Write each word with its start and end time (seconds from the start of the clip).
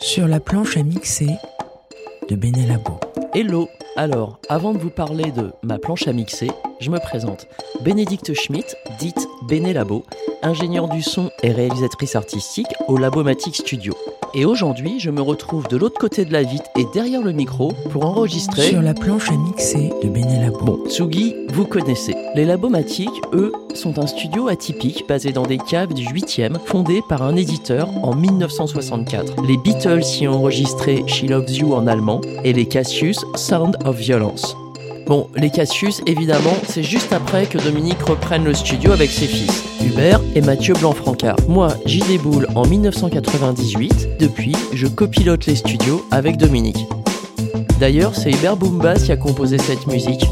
Sur 0.00 0.28
la 0.28 0.38
planche 0.38 0.76
à 0.76 0.84
mixer 0.84 1.28
de 2.28 2.36
Benelabo. 2.36 3.00
Hello 3.34 3.68
Alors, 3.96 4.38
avant 4.48 4.72
de 4.72 4.78
vous 4.78 4.90
parler 4.90 5.32
de 5.32 5.50
ma 5.62 5.78
planche 5.78 6.06
à 6.06 6.12
mixer, 6.12 6.50
je 6.80 6.90
me 6.90 7.00
présente. 7.00 7.48
Bénédicte 7.80 8.32
Schmitt, 8.32 8.76
dite 9.00 9.26
Benelabo, 9.48 10.04
ingénieure 10.42 10.88
du 10.88 11.02
son 11.02 11.30
et 11.42 11.50
réalisatrice 11.50 12.14
artistique 12.14 12.72
au 12.86 12.96
Labomatic 12.96 13.56
Studio. 13.56 13.94
Et 14.34 14.44
aujourd'hui, 14.44 15.00
je 15.00 15.10
me 15.10 15.22
retrouve 15.22 15.66
de 15.68 15.76
l'autre 15.76 15.98
côté 15.98 16.24
de 16.24 16.32
la 16.32 16.42
vitre 16.42 16.68
et 16.76 16.84
derrière 16.92 17.22
le 17.22 17.32
micro 17.32 17.72
pour 17.90 18.04
enregistrer... 18.04 18.68
Sur 18.70 18.82
la 18.82 18.94
planche 18.94 19.30
à 19.30 19.36
mixer 19.36 19.90
de 20.02 20.08
Benelabo. 20.08 20.58
Bon, 20.62 20.78
Tsugi, 20.88 21.34
vous 21.52 21.64
connaissez. 21.64 22.14
Les 22.34 22.44
Labomatic, 22.44 23.10
eux, 23.32 23.52
sont 23.74 23.98
un 23.98 24.06
studio 24.06 24.48
atypique 24.48 25.04
basé 25.08 25.32
dans 25.32 25.46
des 25.46 25.58
caves 25.58 25.94
du 25.94 26.04
8e, 26.04 26.58
fondé 26.66 27.02
par 27.08 27.22
un 27.22 27.36
éditeur 27.36 27.88
en 28.02 28.14
1964. 28.14 29.42
Les 29.46 29.56
Beatles 29.56 30.04
y 30.20 30.28
ont 30.28 30.34
enregistré 30.34 31.04
She 31.06 31.24
Loves 31.24 31.50
You 31.50 31.74
en 31.74 31.86
allemand 31.86 32.20
et 32.44 32.52
les 32.52 32.66
Cassius 32.66 33.24
Sound 33.34 33.76
of 33.84 33.96
Violence. 33.96 34.56
Bon, 35.08 35.26
les 35.36 35.48
Cassius, 35.48 36.02
évidemment, 36.06 36.54
c'est 36.68 36.82
juste 36.82 37.14
après 37.14 37.46
que 37.46 37.56
Dominique 37.56 38.02
reprenne 38.02 38.44
le 38.44 38.52
studio 38.52 38.92
avec 38.92 39.10
ses 39.10 39.26
fils, 39.26 39.64
Hubert 39.82 40.20
et 40.34 40.42
Mathieu 40.42 40.74
Blanc-Francard. 40.74 41.36
Moi, 41.48 41.68
j'y 41.86 42.00
déboule 42.00 42.46
en 42.54 42.66
1998. 42.66 44.18
Depuis, 44.20 44.54
je 44.74 44.86
copilote 44.86 45.46
les 45.46 45.56
studios 45.56 46.04
avec 46.10 46.36
Dominique. 46.36 46.84
D'ailleurs, 47.80 48.14
c'est 48.14 48.30
Hubert 48.30 48.58
Boombas 48.58 48.96
qui 48.96 49.12
a 49.12 49.16
composé 49.16 49.56
cette 49.56 49.86
musique. 49.86 50.26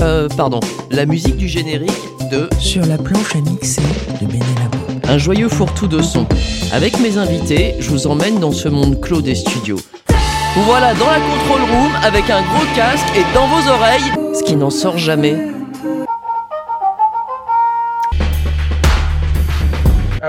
Euh, 0.00 0.26
pardon, 0.34 0.60
la 0.90 1.04
musique 1.04 1.36
du 1.36 1.48
générique 1.48 1.92
de 2.30 2.48
Sur 2.58 2.86
la 2.86 2.96
planche 2.96 3.36
à 3.36 3.40
mixer 3.40 3.82
de 4.22 4.26
Benelabo. 4.26 4.78
Un 5.06 5.18
joyeux 5.18 5.50
fourre-tout 5.50 5.86
de 5.86 6.00
son. 6.00 6.26
Avec 6.72 6.98
mes 6.98 7.18
invités, 7.18 7.74
je 7.78 7.90
vous 7.90 8.06
emmène 8.06 8.40
dans 8.40 8.52
ce 8.52 8.68
monde 8.68 9.00
clos 9.02 9.20
des 9.20 9.34
studios. 9.34 9.78
Vous 10.54 10.64
voilà 10.64 10.92
dans 10.92 11.06
la 11.06 11.18
control 11.18 11.62
room 11.62 11.92
avec 12.02 12.28
un 12.28 12.42
gros 12.42 12.66
casque 12.76 13.06
et 13.16 13.24
dans 13.32 13.46
vos 13.46 13.70
oreilles, 13.70 14.12
ce 14.34 14.42
qui 14.42 14.54
n'en 14.54 14.68
sort 14.68 14.98
jamais. 14.98 15.34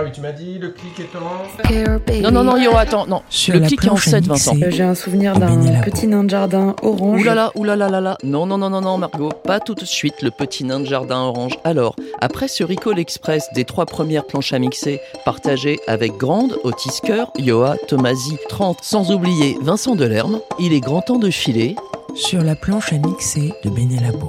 Oui, 0.04 0.12
tu 0.12 0.22
m'as 0.22 0.32
dit 0.32 0.58
le 0.60 0.70
clic 0.70 1.00
est 1.00 1.16
en. 1.16 2.22
Non, 2.22 2.32
non, 2.32 2.44
non, 2.44 2.58
yo, 2.58 2.76
attends, 2.76 3.08
non. 3.08 3.22
Sur 3.30 3.54
le 3.56 3.62
clic 3.62 3.84
est 3.84 3.88
en 3.88 3.96
planche 3.96 4.08
à 4.08 4.12
7, 4.12 4.28
Vincent. 4.28 4.56
Euh, 4.62 4.70
J'ai 4.70 4.84
un 4.84 4.96
souvenir 4.96 5.38
d'un 5.38 5.82
petit 5.82 6.08
nain 6.08 6.24
de 6.24 6.30
jardin 6.30 6.76
orange. 6.82 7.22
Oulala, 7.22 7.52
oulala, 7.56 7.90
là, 7.90 8.02
là. 8.02 8.18
Non, 8.24 8.46
non, 8.46 8.58
non, 8.58 8.70
non, 8.70 8.82
non, 8.82 8.98
Margot, 8.98 9.30
pas 9.44 9.60
tout 9.60 9.76
de 9.76 9.86
suite, 9.86 10.22
le 10.22 10.32
petit 10.32 10.64
nain 10.64 10.80
de 10.80 10.86
jardin 10.86 11.22
orange. 11.22 11.58
Alors, 11.64 11.96
après 12.22 12.48
ce 12.48 12.64
Recall 12.64 13.00
Express 13.00 13.48
des 13.56 13.66
trois 13.66 13.86
premières 13.86 14.26
planches 14.26 14.54
à 14.54 14.60
mixer, 14.60 15.00
partagées 15.26 15.80
avec 15.88 16.18
Grande, 16.18 16.58
Otis 16.64 17.00
Kerr, 17.04 17.28
Yoa, 17.38 17.76
Tomasi, 17.88 18.38
30, 18.50 18.80
sans 18.82 19.12
oublier 19.12 19.58
Vincent 19.62 19.96
Delerme, 19.96 20.40
il 20.60 20.74
est 20.74 20.80
grand 20.80 21.02
temps 21.02 21.20
de 21.20 21.30
filer. 21.30 21.76
Sur 22.16 22.44
la 22.44 22.56
planche 22.56 22.94
à 22.94 22.98
mixer 22.98 23.54
de 23.64 23.70
Benelabo. 23.72 24.28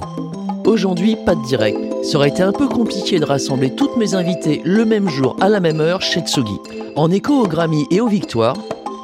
Aujourd'hui, 0.65 1.15
pas 1.23 1.35
de 1.35 1.43
direct. 1.45 1.77
Ça 2.03 2.17
aurait 2.17 2.29
été 2.29 2.41
un 2.41 2.51
peu 2.51 2.67
compliqué 2.67 3.19
de 3.19 3.25
rassembler 3.25 3.75
toutes 3.75 3.95
mes 3.97 4.15
invités 4.15 4.61
le 4.65 4.85
même 4.85 5.07
jour, 5.07 5.35
à 5.39 5.49
la 5.49 5.59
même 5.59 5.79
heure, 5.79 6.01
chez 6.01 6.21
Tsugi. 6.21 6.57
En 6.95 7.11
écho 7.11 7.33
aux 7.33 7.47
Grammy 7.47 7.85
et 7.91 8.01
aux 8.01 8.07
Victoires, 8.07 8.57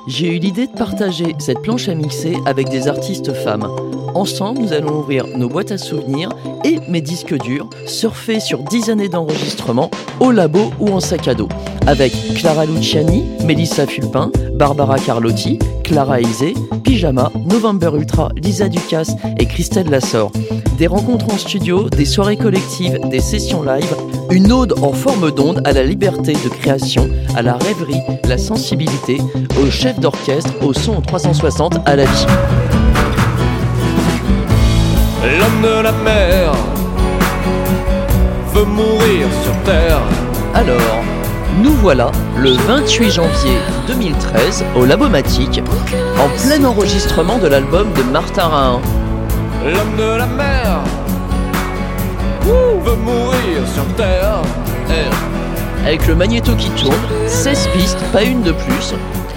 j'ai 0.07 0.35
eu 0.35 0.39
l'idée 0.39 0.65
de 0.65 0.71
partager 0.71 1.35
cette 1.37 1.61
planche 1.61 1.89
à 1.89 1.93
mixer 1.93 2.35
avec 2.47 2.69
des 2.69 2.87
artistes 2.87 3.33
femmes. 3.33 3.67
Ensemble, 4.15 4.61
nous 4.61 4.73
allons 4.73 4.99
ouvrir 4.99 5.27
nos 5.27 5.47
boîtes 5.47 5.71
à 5.71 5.77
souvenirs 5.77 6.29
et 6.63 6.79
mes 6.89 7.01
disques 7.01 7.37
durs, 7.37 7.69
surfer 7.85 8.39
sur 8.39 8.63
10 8.63 8.89
années 8.89 9.09
d'enregistrement 9.09 9.91
au 10.19 10.31
labo 10.31 10.71
ou 10.79 10.89
en 10.89 10.99
sac 10.99 11.27
à 11.27 11.35
dos. 11.35 11.49
Avec 11.85 12.13
Clara 12.35 12.65
Luciani, 12.65 13.25
Mélissa 13.45 13.85
Fulpin, 13.85 14.31
Barbara 14.55 14.97
Carlotti, 14.97 15.59
Clara 15.91 16.21
Isé, 16.21 16.53
Pyjama, 16.85 17.29
November 17.49 17.91
Ultra, 17.93 18.29
Lisa 18.41 18.69
Ducasse 18.69 19.13
et 19.37 19.45
Christelle 19.45 19.89
Lassor. 19.89 20.31
Des 20.77 20.87
rencontres 20.87 21.25
en 21.33 21.37
studio, 21.37 21.89
des 21.89 22.05
soirées 22.05 22.37
collectives, 22.37 22.97
des 23.09 23.19
sessions 23.19 23.61
live, 23.61 23.93
une 24.31 24.53
ode 24.53 24.73
en 24.81 24.93
forme 24.93 25.31
d'onde 25.31 25.61
à 25.65 25.73
la 25.73 25.83
liberté 25.83 26.31
de 26.31 26.47
création, 26.47 27.09
à 27.35 27.41
la 27.41 27.55
rêverie, 27.55 27.99
la 28.23 28.37
sensibilité, 28.37 29.17
au 29.61 29.69
chef 29.69 29.99
d'orchestre, 29.99 30.53
au 30.61 30.71
son 30.71 30.93
en 30.93 31.01
360, 31.01 31.79
à 31.85 31.97
la 31.97 32.05
vie. 32.05 32.25
L'homme 35.23 35.61
de 35.61 35.83
la 35.83 35.91
mer 35.91 36.53
veut 38.53 38.63
mourir 38.63 39.27
sur 39.43 39.63
terre. 39.65 39.99
Alors, 40.53 41.10
nous 41.59 41.73
voilà 41.73 42.11
le 42.37 42.51
28 42.51 43.11
janvier 43.11 43.57
2013 43.87 44.63
au 44.75 44.85
Labomatic, 44.85 45.61
en 46.19 46.29
plein 46.41 46.63
enregistrement 46.63 47.37
de 47.37 47.47
l'album 47.47 47.87
de 47.93 48.03
Martin 48.03 48.47
Rahin. 48.47 48.81
L'homme 49.65 49.95
de 49.97 50.17
la 50.17 50.25
mer 50.25 50.79
veut 52.83 52.95
mourir 52.95 53.67
sur 53.73 53.85
terre. 53.95 54.41
avec 55.85 56.07
le 56.07 56.15
magnéto 56.15 56.55
qui 56.55 56.69
tourne, 56.71 56.95
16 57.27 57.67
pistes, 57.73 58.03
pas 58.11 58.23
une 58.23 58.41
de 58.41 58.51
plus. 58.51 58.93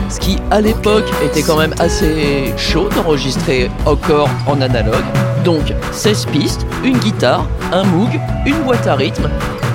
Ce 0.09 0.21
qui 0.21 0.39
à 0.51 0.61
l'époque 0.61 1.11
était 1.25 1.43
quand 1.43 1.59
même 1.59 1.75
assez 1.79 2.55
chaud 2.57 2.89
d'enregistrer 2.95 3.71
encore 3.87 4.31
en 4.47 4.61
analogue. 4.61 5.05
Donc 5.45 5.75
16 5.93 6.27
pistes, 6.27 6.67
une 6.85 6.99
guitare, 6.99 7.47
un 7.73 7.85
Moog, 7.85 8.21
une 8.47 8.59
boîte 8.63 8.87
à 8.87 8.95
rythme, 8.95 9.29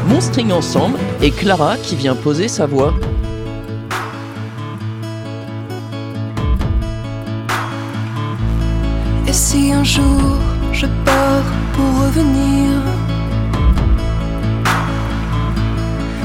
mon 0.09 0.19
string 0.21 0.51
ensemble 0.51 0.97
et 1.21 1.31
Clara 1.31 1.77
qui 1.77 1.95
vient 1.95 2.15
poser 2.15 2.47
sa 2.47 2.65
voix. 2.65 2.93
Et 9.27 9.33
si 9.33 9.71
un 9.71 9.83
jour 9.83 10.37
je 10.73 10.87
pars 11.05 11.49
pour 11.73 12.05
revenir, 12.05 12.69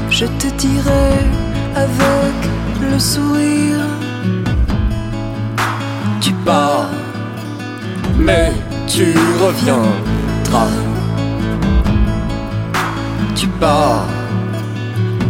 je 0.09 0.25
te 0.25 0.47
dirai 0.57 1.11
avec 1.75 2.37
le 2.81 2.99
sourire. 2.99 3.85
Tu 6.21 6.31
pars, 6.45 6.89
mais 8.17 8.51
tu 8.87 9.13
reviendras. 9.43 10.94
Pars, 13.59 14.05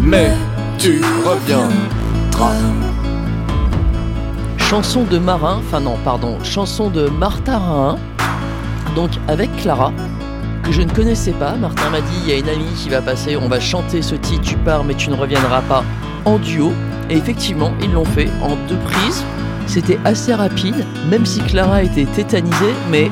mais 0.02 0.34
tu 0.80 1.02
reviendras. 1.24 2.54
Chanson 4.58 5.04
de 5.04 5.20
marin, 5.20 5.60
enfin 5.60 5.80
non, 5.80 5.98
pardon, 6.04 6.38
chanson 6.44 6.90
de 6.90 7.08
Martha 7.08 7.60
Rahin, 7.60 7.98
donc 8.96 9.12
avec 9.28 9.56
Clara, 9.58 9.94
que 10.64 10.72
je 10.72 10.82
ne 10.82 10.90
connaissais 10.92 11.34
pas. 11.34 11.56
Martin 11.56 11.90
m'a 11.92 12.02
dit, 12.02 12.18
il 12.24 12.30
y 12.30 12.34
a 12.34 12.38
une 12.40 12.50
amie 12.50 12.74
qui 12.76 12.90
va 12.90 13.02
passer, 13.02 13.38
on 13.38 13.48
va 13.48 13.60
chanter 13.60 14.02
ce 14.02 14.16
titre, 14.16 14.42
tu 14.42 14.56
pars 14.58 14.84
mais 14.84 14.96
tu 14.96 15.12
ne 15.12 15.16
reviendras 15.16 15.62
pas, 15.62 15.84
en 16.26 16.40
duo. 16.40 16.74
Et 17.10 17.18
effectivement, 17.18 17.72
ils 17.82 17.94
l'ont 17.94 18.06
fait 18.06 18.30
en 18.42 18.56
deux 18.68 18.80
prises. 18.86 19.24
C'était 19.68 20.00
assez 20.04 20.34
rapide, 20.34 20.84
même 21.10 21.26
si 21.26 21.42
Clara 21.42 21.84
était 21.84 22.06
tétanisée, 22.06 22.74
mais 22.90 23.12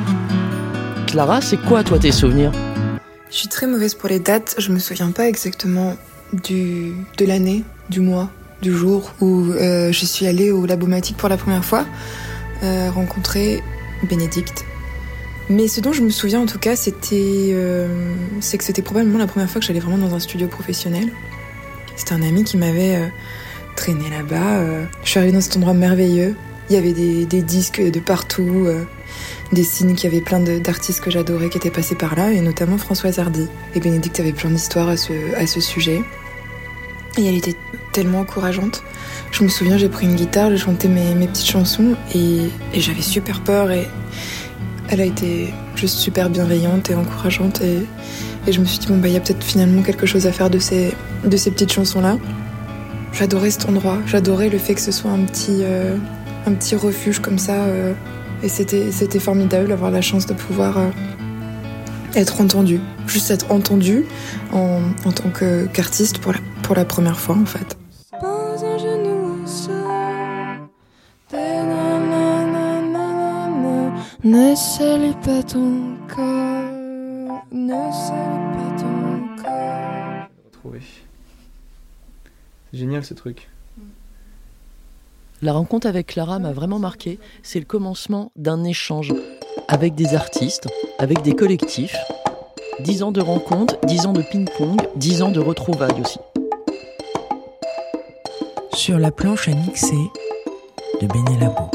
Clara, 1.06 1.40
c'est 1.42 1.58
quoi 1.58 1.84
toi 1.84 2.00
tes 2.00 2.12
souvenirs? 2.12 2.52
Je 3.34 3.40
suis 3.40 3.48
très 3.48 3.66
mauvaise 3.66 3.96
pour 3.96 4.10
les 4.10 4.20
dates. 4.20 4.54
Je 4.60 4.72
me 4.72 4.78
souviens 4.78 5.10
pas 5.10 5.28
exactement 5.28 5.98
du, 6.34 6.94
de 7.18 7.26
l'année, 7.26 7.64
du 7.90 8.00
mois, 8.00 8.30
du 8.62 8.72
jour 8.72 9.12
où 9.22 9.46
euh, 9.54 9.92
je 9.92 10.06
suis 10.06 10.28
allée 10.28 10.52
au 10.52 10.68
Labomatique 10.68 11.18
pour 11.18 11.30
la 11.30 11.38
première 11.38 11.66
fois, 11.66 11.88
euh, 12.62 12.92
rencontrer 12.92 13.64
Bénédicte. 14.04 14.66
Mais 15.50 15.68
ce 15.68 15.82
dont 15.82 15.94
je 15.94 16.04
me 16.04 16.12
souviens 16.12 16.42
en 16.42 16.46
tout 16.46 16.60
cas, 16.60 16.76
c'était, 16.76 17.50
euh, 17.54 18.14
c'est 18.40 18.60
que 18.60 18.64
c'était 18.64 18.84
probablement 18.84 19.18
la 19.18 19.26
première 19.26 19.50
fois 19.50 19.60
que 19.60 19.66
j'allais 19.66 19.80
vraiment 19.80 19.98
dans 19.98 20.14
un 20.14 20.20
studio 20.20 20.48
professionnel. 20.48 21.10
C'était 21.96 22.14
un 22.14 22.22
ami 22.22 22.44
qui 22.44 22.58
m'avait 22.58 23.12
traîné 23.76 24.12
là-bas. 24.12 24.64
Je 25.04 25.10
suis 25.10 25.18
arrivée 25.18 25.34
dans 25.34 25.42
cet 25.42 25.58
endroit 25.58 25.74
merveilleux. 25.74 26.36
Il 26.70 26.76
y 26.76 26.78
avait 26.78 26.94
des, 26.94 27.42
disques 27.42 27.82
de 27.82 28.00
partout, 28.00 28.68
des 29.52 29.64
signes, 29.64 29.96
qu'il 29.96 30.12
y 30.12 30.14
avait 30.14 30.24
plein 30.24 30.40
d'artistes 30.40 31.02
que 31.02 31.12
j'adorais 31.12 31.50
qui 31.50 31.58
étaient 31.58 31.72
passés 31.72 31.96
par 31.96 32.16
là, 32.16 32.32
et 32.32 32.42
notamment 32.42 32.78
Françoise 32.78 33.20
Hardy. 33.20 33.48
Et 33.76 33.80
Bénédicte 33.80 34.20
avait 34.20 34.34
plein 34.34 34.50
d'histoires 34.50 34.90
à 34.90 34.98
ce, 34.98 35.14
à 35.36 35.48
ce 35.48 35.60
sujet. 35.60 36.02
Et 37.18 37.26
elle 37.26 37.36
était 37.36 37.56
tellement 37.92 38.22
encourageante. 38.22 38.84
Je 39.32 39.44
me 39.44 39.50
souviens, 39.50 39.78
j'ai 39.78 39.90
pris 39.90 40.06
une 40.06 40.16
guitare, 40.16 40.50
j'ai 40.50 40.58
chanté 40.58 40.88
mes, 40.88 41.14
mes 41.16 41.28
petites 41.28 41.48
chansons, 41.48 41.96
et, 42.14 42.50
j'avais 42.76 43.02
super 43.02 43.42
peur, 43.42 43.72
et 43.72 43.88
elle 44.90 45.02
a 45.02 45.06
été 45.06 45.54
juste 45.76 45.98
super 45.98 46.30
bienveillante 46.30 46.90
et 46.90 46.96
encourageante, 46.96 47.62
et, 47.62 47.86
et 48.48 48.52
je 48.52 48.60
me 48.60 48.66
suis 48.66 48.80
dit, 48.80 48.88
bon, 48.88 48.98
bah, 48.98 49.08
il 49.08 49.14
y 49.14 49.18
a 49.18 49.20
peut-être 49.20 49.44
finalement 49.44 49.84
quelque 49.84 50.06
chose 50.06 50.28
à 50.28 50.32
faire 50.32 50.50
de 50.50 50.60
ces, 50.60 50.94
de 51.24 51.38
ces 51.38 51.52
petites 51.52 51.72
chansons-là. 51.72 52.18
J'adorais 53.14 53.52
cet 53.52 53.70
endroit, 53.70 54.00
j'adorais 54.08 54.50
le 54.50 54.58
fait 54.58 54.74
que 54.74 54.82
ce 54.82 54.92
soit 54.92 55.12
un 55.12 55.24
petit, 55.24 55.60
euh, 55.62 55.96
un 56.48 56.54
petit 56.54 56.76
refuge 56.76 57.20
comme 57.20 57.38
ça. 57.38 57.54
euh, 57.54 57.94
et 58.44 58.50
c'était, 58.50 59.20
formidable 59.20 59.70
d'avoir 59.70 59.90
la 59.90 60.02
chance 60.02 60.26
de 60.26 60.34
pouvoir 60.34 60.78
euh, 60.78 60.90
être 62.14 62.42
entendu, 62.42 62.82
juste 63.08 63.32
être 63.32 63.50
entendu 63.52 64.06
en, 64.52 64.82
en 65.06 65.12
tant 65.14 65.30
qu'artiste 65.74 66.20
pour 66.20 66.34
la, 66.34 66.40
pour 66.62 66.76
la 66.76 66.84
première 66.84 67.20
fois 67.20 67.38
en 67.38 67.46
fait. 67.46 67.78
Ne 74.26 74.56
salue 74.56 75.12
pas 75.24 75.44
ton 75.44 75.98
corps, 76.08 77.44
ne 77.52 77.92
salue 77.92 78.54
pas 78.56 78.82
ton 78.82 79.44
corps. 79.44 80.74
C'est 82.72 82.78
génial 82.78 83.04
ce 83.04 83.14
truc. 83.14 83.50
La 85.44 85.52
rencontre 85.52 85.88
avec 85.88 86.08
Clara 86.08 86.40
m'a 86.40 86.54
vraiment 86.54 86.80
marqué. 86.80 87.20
C'est 87.42 87.60
le 87.60 87.66
commencement 87.66 88.32
d'un 88.38 88.64
échange 88.64 89.14
avec 89.68 89.94
des 89.94 90.16
artistes, 90.16 90.70
avec 91.00 91.22
des 91.22 91.34
collectifs. 91.34 91.98
Dix 92.80 93.04
ans 93.04 93.12
de 93.12 93.20
rencontres, 93.20 93.76
dix 93.86 94.06
ans 94.06 94.14
de 94.14 94.22
ping-pong, 94.22 94.80
dix 94.96 95.22
ans 95.22 95.32
de 95.32 95.42
retrouvailles 95.42 96.00
aussi. 96.00 96.20
Sur 98.74 99.00
la 99.00 99.12
planche 99.12 99.50
à 99.50 99.52
mixer 99.52 99.98
de 101.02 101.08
Benelabo. 101.08 101.70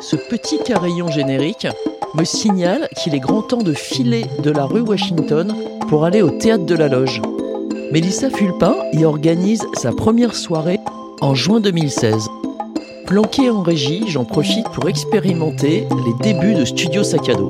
Ce 0.00 0.16
petit 0.16 0.58
carillon 0.64 1.12
générique 1.12 1.68
me 2.14 2.24
signale 2.24 2.88
qu'il 2.96 3.14
est 3.14 3.20
grand 3.20 3.42
temps 3.42 3.62
de 3.62 3.72
filer 3.72 4.26
de 4.42 4.50
la 4.50 4.64
rue 4.64 4.80
Washington 4.80 5.54
pour 5.88 6.04
aller 6.04 6.22
au 6.22 6.30
théâtre 6.30 6.66
de 6.66 6.74
la 6.74 6.88
Loge. 6.88 7.22
Mélissa 7.92 8.30
Fulpin 8.30 8.74
y 8.94 9.04
organise 9.04 9.64
sa 9.74 9.92
première 9.92 10.34
soirée 10.34 10.80
en 11.20 11.34
juin 11.34 11.60
2016. 11.60 12.28
Planqué 13.06 13.50
en 13.50 13.62
régie, 13.62 14.04
j'en 14.08 14.24
profite 14.24 14.68
pour 14.70 14.88
expérimenter 14.88 15.86
les 16.06 16.32
débuts 16.32 16.54
de 16.54 16.64
Studio 16.64 17.02
Saccado. 17.02 17.48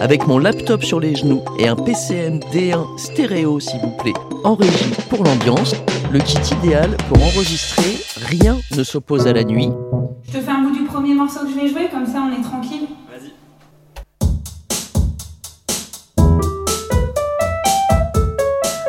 Avec 0.00 0.26
mon 0.26 0.38
laptop 0.38 0.84
sur 0.84 1.00
les 1.00 1.14
genoux 1.14 1.42
et 1.58 1.68
un 1.68 1.76
PCM 1.76 2.40
D1 2.52 2.98
stéréo 2.98 3.60
s'il 3.60 3.80
vous 3.80 3.96
plaît, 3.98 4.14
en 4.44 4.54
régie 4.54 4.92
pour 5.08 5.24
l'ambiance, 5.24 5.74
le 6.12 6.18
kit 6.20 6.38
idéal 6.62 6.96
pour 7.08 7.22
enregistrer, 7.22 7.96
rien 8.26 8.58
ne 8.76 8.82
s'oppose 8.82 9.26
à 9.26 9.32
la 9.32 9.44
nuit. 9.44 9.70
Je 10.26 10.32
te 10.32 10.38
fais 10.38 10.50
un 10.50 10.62
bout 10.62 10.76
du 10.76 10.84
premier 10.84 11.14
morceau 11.14 11.40
que 11.40 11.50
je 11.50 11.54
vais 11.54 11.68
jouer, 11.68 11.88
comme 11.90 12.06
ça 12.06 12.22
on 12.22 12.32
est 12.32 12.42
tranquille. 12.42 12.85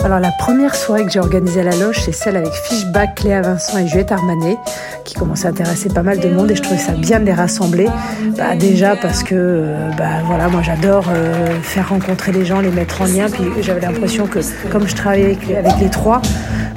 Alors 0.08 0.22
la 0.22 0.32
première 0.32 0.74
soirée 0.74 1.04
que 1.04 1.12
j'ai 1.12 1.20
organisée 1.20 1.60
à 1.60 1.64
la 1.66 1.76
loge, 1.76 2.00
c'est 2.00 2.14
celle 2.14 2.38
avec 2.38 2.54
Fishback, 2.54 3.16
Cléa 3.16 3.42
Vincent 3.42 3.78
et 3.78 3.90
Juliette 3.90 4.14
Armanet, 4.14 4.58
qui 5.04 5.16
commençaient 5.16 5.48
à 5.48 5.50
intéresser 5.50 5.90
pas 5.90 6.02
mal 6.02 6.22
de 6.22 6.30
monde 6.30 6.50
et 6.50 6.56
je 6.56 6.62
trouvais 6.62 6.80
ça 6.80 6.94
bien 6.94 7.20
de 7.20 7.26
les 7.26 7.34
rassembler. 7.34 7.90
Bah, 8.38 8.56
déjà 8.56 8.96
parce 8.96 9.22
que 9.22 9.36
euh, 9.36 9.90
bah, 9.98 10.22
voilà, 10.24 10.48
moi 10.48 10.62
j'adore 10.62 11.08
euh, 11.10 11.60
faire 11.62 11.90
rencontrer 11.90 12.32
les 12.32 12.46
gens, 12.46 12.62
les 12.62 12.70
mettre 12.70 13.02
en 13.02 13.06
lien. 13.06 13.30
Puis 13.30 13.44
j'avais 13.60 13.82
l'impression 13.82 14.28
que 14.28 14.40
comme 14.72 14.88
je 14.88 14.96
travaillais 14.96 15.26
avec, 15.26 15.52
avec 15.52 15.78
les 15.82 15.90
trois, 15.90 16.22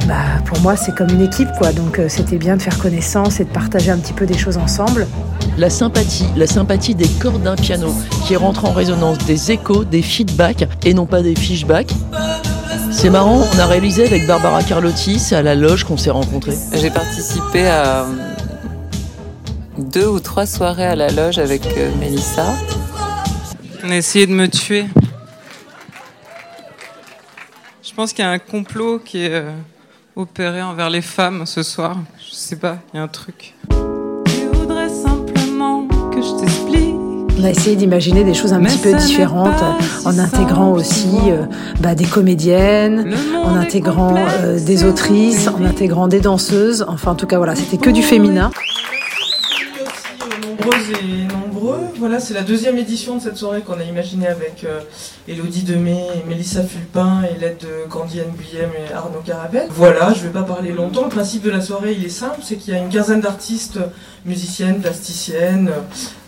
bah, 0.09 0.17
pour 0.45 0.59
moi 0.59 0.75
c'est 0.75 0.93
comme 0.93 1.11
une 1.11 1.23
équipe 1.23 1.53
quoi. 1.57 1.71
Donc 1.71 2.01
euh, 2.01 2.09
c'était 2.09 2.37
bien 2.37 2.57
de 2.57 2.63
faire 2.63 2.81
connaissance 2.81 3.39
et 3.39 3.45
de 3.45 3.51
partager 3.51 3.93
un 3.93 3.99
petit 3.99 4.13
peu 4.13 4.27
des 4.27 4.37
choses 4.37 4.59
ensemble. 4.59 5.07
La 5.57 5.71
sympathie, 5.71 6.27
la 6.35 6.49
sympathie 6.49 6.97
des 6.97 7.09
cordes 7.21 7.45
d'un 7.45 7.55
piano 7.55 7.95
qui 8.27 8.35
rentre 8.35 8.65
en 8.65 8.73
résonance, 8.73 9.19
des 9.19 9.53
échos, 9.53 9.85
des 9.85 10.03
feedbacks 10.03 10.67
et 10.85 10.95
non 10.95 11.07
pas 11.07 11.23
des 11.23 11.37
fishbacks. 11.37 11.95
C'est 12.91 13.11
marrant, 13.11 13.43
on 13.55 13.59
a 13.59 13.67
réalisé 13.67 14.05
avec 14.05 14.27
Barbara 14.27 14.63
Carlotti, 14.63 15.19
c'est 15.19 15.37
à 15.37 15.43
la 15.43 15.55
loge 15.55 15.85
qu'on 15.85 15.97
s'est 15.97 16.11
rencontrés. 16.11 16.57
J'ai 16.75 16.91
participé 16.91 17.67
à 17.67 18.07
deux 19.79 20.07
ou 20.07 20.21
trois 20.21 20.47
soirées 20.47 20.87
à 20.87 20.95
la 20.95 21.09
loge 21.09 21.39
avec 21.39 21.67
euh, 21.67 21.91
Mélissa. 21.99 22.55
On 23.83 23.91
a 23.91 23.97
essayé 23.97 24.27
de 24.27 24.33
me 24.33 24.47
tuer. 24.49 24.87
Je 27.83 27.95
pense 27.95 28.13
qu'il 28.13 28.25
y 28.25 28.29
a 28.29 28.31
un 28.31 28.39
complot 28.39 28.99
qui 28.99 29.25
est 29.25 29.33
euh, 29.33 29.51
opéré 30.17 30.63
envers 30.63 30.91
les 30.91 31.03
femmes 31.03 31.47
ce 31.47 31.63
soir. 31.63 31.97
Je 32.19 32.35
sais 32.35 32.57
pas, 32.57 32.79
il 32.93 32.99
y 32.99 33.01
a 33.01 33.03
un 33.03 33.09
truc. 33.09 33.55
Je 33.71 34.59
voudrais 34.59 34.89
simplement 34.89 35.89
que 36.11 36.21
je 36.21 36.41
t'explique. 36.41 36.60
On 37.41 37.45
a 37.45 37.51
essayé 37.51 37.75
d'imaginer 37.75 38.23
des 38.23 38.35
choses 38.35 38.53
un 38.53 38.63
petit 38.63 38.77
peu 38.77 38.93
différentes 38.93 39.63
euh, 39.63 40.09
en 40.09 40.19
intégrant 40.19 40.73
aussi 40.73 41.17
euh, 41.29 41.45
bah, 41.81 41.95
des 41.95 42.05
comédiennes, 42.05 43.15
en 43.43 43.55
intégrant 43.55 44.15
euh, 44.15 44.61
des 44.61 44.85
autrices, 44.85 45.49
en 45.49 45.65
intégrant 45.65 46.07
des 46.07 46.21
danseuses. 46.21 46.85
Enfin, 46.87 47.13
en 47.13 47.15
tout 47.15 47.27
cas, 47.27 47.39
voilà, 47.39 47.55
c'était 47.55 47.79
que 47.79 47.89
du 47.89 48.03
féminin. 48.03 48.51
Et 51.61 51.63
nombreux. 51.63 51.81
Voilà, 51.99 52.21
c'est 52.21 52.35
la 52.35 52.43
deuxième 52.43 52.79
édition 52.79 53.17
de 53.17 53.23
cette 53.23 53.37
soirée 53.37 53.61
qu'on 53.61 53.79
a 53.79 53.85
imaginée 53.85 54.27
avec 54.27 54.65
euh, 54.65 54.81
Elodie 55.29 55.63
Demey, 55.63 56.07
Mélissa 56.27 56.63
Fulpin 56.63 57.23
et 57.25 57.39
l'aide 57.39 57.59
de 57.59 57.89
Candy 57.89 58.19
Nguyen 58.19 58.71
et 58.89 58.93
Arnaud 58.93 59.21
Carabel. 59.25 59.69
Voilà, 59.71 60.13
je 60.13 60.23
vais 60.23 60.31
pas 60.31 60.43
parler 60.43 60.73
longtemps. 60.73 61.05
Le 61.05 61.09
principe 61.09 61.43
de 61.43 61.51
la 61.51 61.61
soirée, 61.61 61.95
il 61.99 62.05
est 62.05 62.09
simple, 62.09 62.41
c'est 62.43 62.57
qu'il 62.57 62.75
y 62.75 62.77
a 62.77 62.81
une 62.81 62.89
quinzaine 62.89 63.21
d'artistes, 63.21 63.79
musiciennes, 64.25 64.81
plasticiennes, 64.81 65.71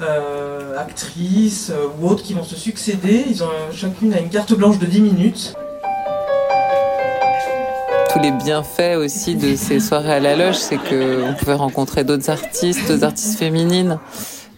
euh, 0.00 0.78
actrices 0.78 1.70
euh, 1.70 1.88
ou 2.00 2.08
autres 2.08 2.22
qui 2.22 2.34
vont 2.34 2.44
se 2.44 2.56
succéder. 2.56 3.24
Ils 3.28 3.42
ont 3.42 3.48
euh, 3.48 3.72
chacune 3.72 4.12
a 4.14 4.18
une 4.18 4.30
carte 4.30 4.52
blanche 4.54 4.78
de 4.78 4.86
10 4.86 5.00
minutes. 5.00 5.54
Tous 8.12 8.18
les 8.18 8.32
bienfaits 8.32 8.96
aussi 8.98 9.36
de 9.36 9.56
ces 9.56 9.80
soirées 9.80 10.12
à 10.12 10.20
la 10.20 10.36
loge, 10.36 10.56
c'est 10.56 10.76
qu'on 10.76 11.32
pouvait 11.38 11.54
rencontrer 11.54 12.04
d'autres 12.04 12.28
artistes, 12.28 12.86
d'autres 12.86 13.04
artistes 13.04 13.38
féminines 13.38 13.98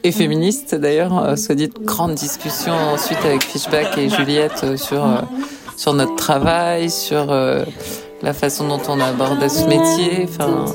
et 0.04 0.12
féministes 0.12 0.74
d'ailleurs. 0.74 1.18
Euh, 1.18 1.36
soit 1.36 1.54
dit, 1.54 1.70
grande 1.80 2.14
discussion 2.14 2.72
ensuite 2.72 3.18
avec 3.24 3.42
Fishback 3.42 3.98
et 3.98 4.08
Juliette 4.08 4.60
euh, 4.62 4.76
sur, 4.76 5.04
euh, 5.04 5.18
sur 5.76 5.94
notre 5.94 6.14
travail, 6.14 6.90
sur 6.90 7.32
euh, 7.32 7.64
la 8.22 8.34
façon 8.34 8.68
dont 8.68 8.80
on 8.88 9.00
aborde 9.00 9.48
ce 9.48 9.64
métier. 9.66 10.28
Enfin, 10.28 10.66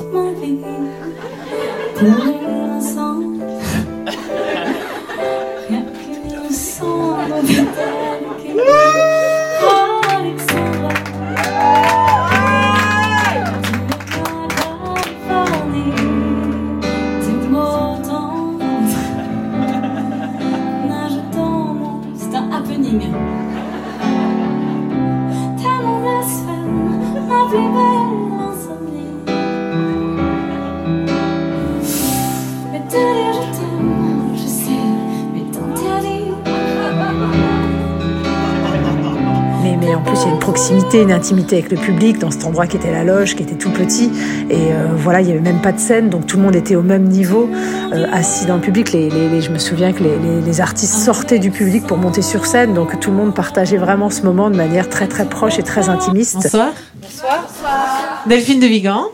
proximité, 40.90 41.02
une 41.02 41.12
intimité 41.12 41.58
avec 41.58 41.70
le 41.70 41.76
public 41.78 42.18
dans 42.18 42.30
cet 42.32 42.44
endroit 42.44 42.66
qui 42.66 42.76
était 42.76 42.90
la 42.90 43.04
loge, 43.04 43.36
qui 43.36 43.42
était 43.44 43.54
tout 43.54 43.70
petit. 43.70 44.10
Et 44.50 44.72
euh, 44.72 44.88
voilà, 44.96 45.20
il 45.20 45.26
n'y 45.26 45.32
avait 45.32 45.40
même 45.40 45.60
pas 45.60 45.70
de 45.72 45.78
scène, 45.78 46.08
donc 46.10 46.26
tout 46.26 46.36
le 46.36 46.42
monde 46.42 46.56
était 46.56 46.74
au 46.74 46.82
même 46.82 47.04
niveau, 47.04 47.48
euh, 47.92 48.06
assis 48.12 48.46
dans 48.46 48.56
le 48.56 48.60
public. 48.60 48.90
Les, 48.92 49.08
les- 49.08 49.28
les- 49.28 49.40
je 49.40 49.50
me 49.50 49.58
souviens 49.58 49.92
que 49.92 50.02
les, 50.02 50.18
les- 50.18 50.40
les 50.40 50.60
artistes 50.60 50.94
sortaient 50.94 51.38
du 51.38 51.50
public 51.52 51.86
pour 51.86 51.96
monter 51.96 52.22
sur 52.22 52.44
scène, 52.44 52.74
donc 52.74 52.98
tout 52.98 53.10
le 53.10 53.16
monde 53.16 53.34
partageait 53.34 53.76
vraiment 53.76 54.10
ce 54.10 54.22
moment 54.22 54.50
de 54.50 54.56
manière 54.56 54.88
très 54.88 55.06
très 55.06 55.26
proche 55.26 55.58
et 55.58 55.62
très 55.62 55.88
intimiste. 55.88 56.34
Bonsoir. 56.42 56.70
Bonsoir. 57.00 58.22
Delphine 58.26 58.58
de 58.60 58.66
Vigan. 58.66 59.04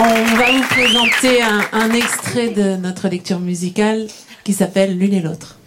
On 0.00 0.36
va 0.36 0.46
vous 0.52 0.62
présenter 0.70 1.42
un, 1.42 1.60
un 1.72 1.90
extrait 1.92 2.48
de 2.48 2.76
notre 2.76 3.08
lecture 3.08 3.40
musicale 3.40 4.06
qui 4.44 4.52
s'appelle 4.52 4.96
L'une 4.96 5.14
et 5.14 5.20
l'autre. 5.20 5.57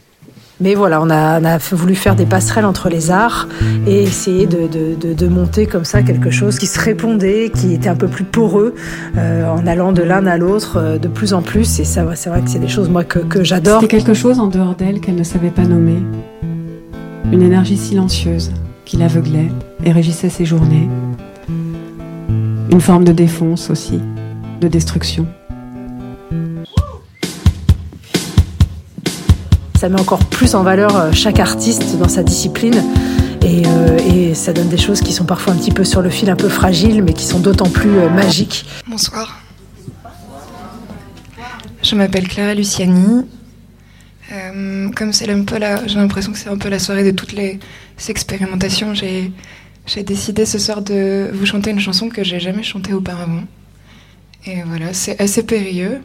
Mais 0.61 0.75
voilà, 0.75 1.01
on 1.01 1.09
a, 1.09 1.57
voulu 1.57 1.95
faire 1.95 2.15
des 2.15 2.25
passerelles 2.25 2.65
entre 2.65 2.87
les 2.87 3.09
arts 3.09 3.47
et 3.87 4.03
essayer 4.03 4.45
de, 4.45 5.27
monter 5.27 5.65
comme 5.65 5.85
ça 5.85 6.03
quelque 6.03 6.29
chose 6.29 6.59
qui 6.59 6.67
se 6.67 6.79
répondait, 6.79 7.51
qui 7.53 7.73
était 7.73 7.89
un 7.89 7.95
peu 7.95 8.07
plus 8.07 8.23
poreux, 8.23 8.75
euh, 9.17 9.49
en 9.49 9.65
allant 9.65 9.91
de 9.91 10.03
l'un 10.03 10.27
à 10.27 10.37
l'autre 10.37 10.77
euh, 10.77 10.97
de 10.97 11.07
plus 11.07 11.33
en 11.33 11.41
plus. 11.41 11.79
Et 11.79 11.85
ça, 11.85 12.05
c'est 12.15 12.29
vrai 12.29 12.41
que 12.41 12.49
c'est 12.49 12.59
des 12.59 12.67
choses 12.67 12.89
moi 12.89 13.03
que, 13.03 13.19
que 13.19 13.43
j'adore. 13.43 13.81
C'était 13.81 13.97
quelque 13.97 14.13
chose 14.13 14.39
en 14.39 14.47
dehors 14.47 14.75
d'elle 14.75 14.99
qu'elle 14.99 15.15
ne 15.15 15.23
savait 15.23 15.49
pas 15.49 15.63
nommer. 15.63 16.03
Une 17.31 17.41
énergie 17.41 17.77
silencieuse 17.77 18.51
qui 18.85 18.97
l'aveuglait 18.97 19.49
et 19.83 19.91
régissait 19.91 20.29
ses 20.29 20.45
journées. 20.45 20.89
Une 22.71 22.81
forme 22.81 23.03
de 23.03 23.13
défonce 23.13 23.69
aussi, 23.69 23.99
de 24.59 24.67
destruction. 24.67 25.25
Ça 29.81 29.89
met 29.89 29.99
encore 29.99 30.23
plus 30.23 30.53
en 30.53 30.61
valeur 30.61 30.95
euh, 30.95 31.11
chaque 31.11 31.39
artiste 31.39 31.97
dans 31.97 32.07
sa 32.07 32.21
discipline. 32.21 32.83
Et, 33.41 33.63
euh, 33.65 33.97
et 33.97 34.35
ça 34.35 34.53
donne 34.53 34.69
des 34.69 34.77
choses 34.77 35.01
qui 35.01 35.11
sont 35.11 35.25
parfois 35.25 35.53
un 35.53 35.55
petit 35.55 35.71
peu 35.71 35.83
sur 35.83 36.03
le 36.03 36.11
fil, 36.11 36.29
un 36.29 36.35
peu 36.35 36.49
fragiles, 36.49 37.01
mais 37.01 37.13
qui 37.13 37.25
sont 37.25 37.39
d'autant 37.39 37.67
plus 37.67 37.97
euh, 37.97 38.07
magiques. 38.07 38.67
Bonsoir. 38.87 39.41
Je 41.81 41.95
m'appelle 41.95 42.27
Clara 42.27 42.53
Luciani. 42.53 43.25
Comme 44.95 45.13
c'est 45.13 45.27
un 45.31 45.45
peu 45.45 45.57
la, 45.57 45.87
j'ai 45.87 45.95
l'impression 45.95 46.31
que 46.31 46.37
c'est 46.37 46.49
un 46.49 46.59
peu 46.59 46.69
la 46.69 46.77
soirée 46.77 47.03
de 47.03 47.09
toutes 47.09 47.33
les 47.33 47.59
expérimentations. 48.07 48.93
J'ai, 48.93 49.31
j'ai 49.87 50.03
décidé 50.03 50.45
ce 50.45 50.59
soir 50.59 50.83
de 50.83 51.31
vous 51.33 51.47
chanter 51.47 51.71
une 51.71 51.79
chanson 51.79 52.07
que 52.09 52.23
j'ai 52.23 52.39
jamais 52.39 52.61
chantée 52.61 52.93
auparavant. 52.93 53.45
Et 54.45 54.61
voilà, 54.61 54.93
c'est 54.93 55.19
assez 55.19 55.41
périlleux. 55.41 56.01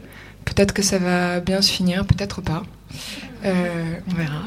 Peut-être 0.47 0.73
que 0.73 0.80
ça 0.80 0.97
va 0.97 1.40
bien 1.40 1.61
se 1.61 1.71
finir, 1.71 2.06
peut-être 2.06 2.40
pas. 2.40 2.62
Euh, 3.45 3.95
on 4.11 4.14
verra. 4.14 4.43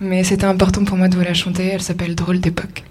Mais 0.00 0.24
c'était 0.24 0.44
important 0.44 0.84
pour 0.84 0.96
moi 0.96 1.08
de 1.08 1.16
vous 1.16 1.22
la 1.22 1.34
chanter. 1.34 1.70
Elle 1.72 1.82
s'appelle 1.82 2.14
Drôle 2.14 2.40
d'époque. 2.40 2.84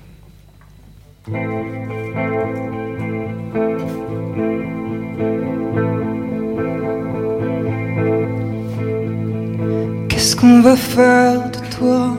Qu'est-ce 10.10 10.36
qu'on 10.36 10.62
va 10.62 10.76
faire 10.76 11.52
de 11.52 11.60
toi? 11.76 12.18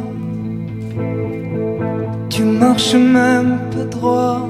Tu 2.31 2.43
marches 2.45 2.95
même 2.95 3.59
pas 3.71 3.85
droit. 3.85 4.49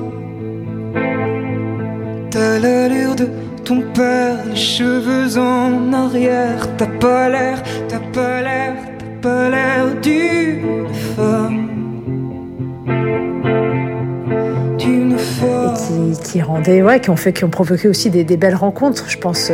T'as 2.30 2.58
l'allure 2.58 3.16
de 3.16 3.28
ton 3.68 3.82
père, 3.92 4.38
les 4.46 4.56
cheveux 4.56 5.38
en 5.38 5.92
arrière. 5.92 6.66
T'as 6.78 6.86
pas 6.86 7.28
l'air, 7.28 7.62
t'as 7.86 8.00
pas 8.14 8.40
l'air, 8.40 8.74
t'as 8.98 9.20
pas 9.20 9.50
l'air 9.50 9.94
d'une 10.00 10.88
femme. 11.14 11.77
Femme. 15.40 15.74
qui, 16.22 16.30
qui 16.32 16.42
rendaient, 16.42 16.82
ouais, 16.82 17.00
qui 17.00 17.10
ont 17.10 17.16
fait, 17.16 17.32
qui 17.32 17.44
ont 17.44 17.50
provoqué 17.50 17.88
aussi 17.88 18.10
des, 18.10 18.24
des 18.24 18.36
belles 18.36 18.54
rencontres, 18.54 19.04
je 19.08 19.18
pense. 19.18 19.50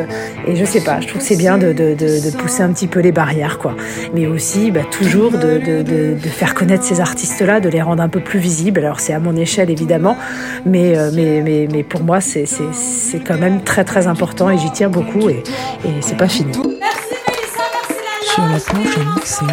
Et 0.47 0.57
je 0.57 0.65
sais 0.65 0.81
pas, 0.81 1.01
je 1.01 1.09
trouve 1.09 1.21
que 1.21 1.27
c'est 1.27 1.37
bien 1.37 1.59
de, 1.59 1.73
de, 1.73 1.95
de, 1.95 2.31
de 2.31 2.37
pousser 2.37 2.63
un 2.63 2.73
petit 2.73 2.87
peu 2.87 3.01
les 3.01 3.13
barrières, 3.13 3.59
quoi. 3.59 3.75
Mais 4.15 4.27
aussi, 4.27 4.71
bah, 4.71 4.83
toujours 4.91 5.33
de, 5.33 5.59
de, 5.59 5.83
de, 5.83 6.15
de 6.15 6.29
faire 6.29 6.55
connaître 6.55 6.85
ces 6.85 7.01
artistes-là, 7.01 7.61
de 7.61 7.69
les 7.69 7.83
rendre 7.83 8.03
un 8.03 8.09
peu 8.09 8.21
plus 8.21 8.39
visibles. 8.39 8.81
Alors 8.81 9.01
c'est 9.01 9.13
à 9.13 9.19
mon 9.19 9.37
échelle 9.37 9.71
évidemment, 9.71 10.17
mais 10.67 10.97
euh, 10.97 11.11
mais 11.13 11.41
mais, 11.43 11.69
mais 11.71 11.83
pour 11.83 12.03
moi 12.03 12.21
c'est 12.21 12.47
c'est 12.47 12.73
c'est 12.73 13.21
quand 13.21 13.39
même 13.39 13.63
très 13.63 13.85
très 13.85 14.07
important 14.07 14.51
et 14.51 14.59
j'y 14.59 14.71
tiens 14.71 14.89
beaucoup 14.89 15.29
et 15.29 15.43
et 15.85 15.91
c'est 16.01 16.17
pas 16.17 16.29
fini. 16.29 16.53
Sur 18.23 18.43
la 18.43 18.59
planche 18.59 18.97
à 18.99 19.15
mixer. 19.15 19.45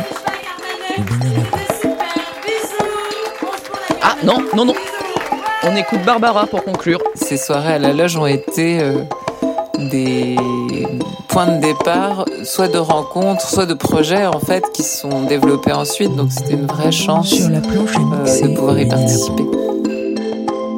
Ah 4.02 4.16
non, 4.24 4.38
non, 4.56 4.66
non. 4.66 4.74
On 5.64 5.76
écoute 5.76 6.00
Barbara 6.04 6.48
pour 6.48 6.64
conclure. 6.64 7.00
Ces 7.14 7.38
soirées 7.38 7.74
à 7.74 7.80
la 7.80 7.94
loge 7.94 8.18
ont 8.18 8.26
été 8.26 8.80
euh, 8.82 9.04
des 9.78 10.36
points 11.28 11.56
de 11.56 11.62
départ, 11.62 12.26
soit 12.44 12.68
de 12.68 12.80
rencontres, 12.80 13.48
soit 13.48 13.68
de 13.68 13.76
projets 13.76 14.26
en 14.26 14.40
fait 14.40 14.64
qui 14.74 14.82
se 14.82 15.02
sont 15.02 15.22
développés 15.26 15.72
ensuite. 15.72 16.16
Donc 16.16 16.32
c'était 16.32 16.54
une 16.54 16.66
vraie 16.66 16.92
chance 16.92 17.30
Sur 17.30 17.52
la 17.52 17.62
planche 17.62 17.94
euh, 17.96 18.48
de 18.48 18.56
pouvoir 18.56 18.80
y 18.80 18.88
participer. 18.88 19.44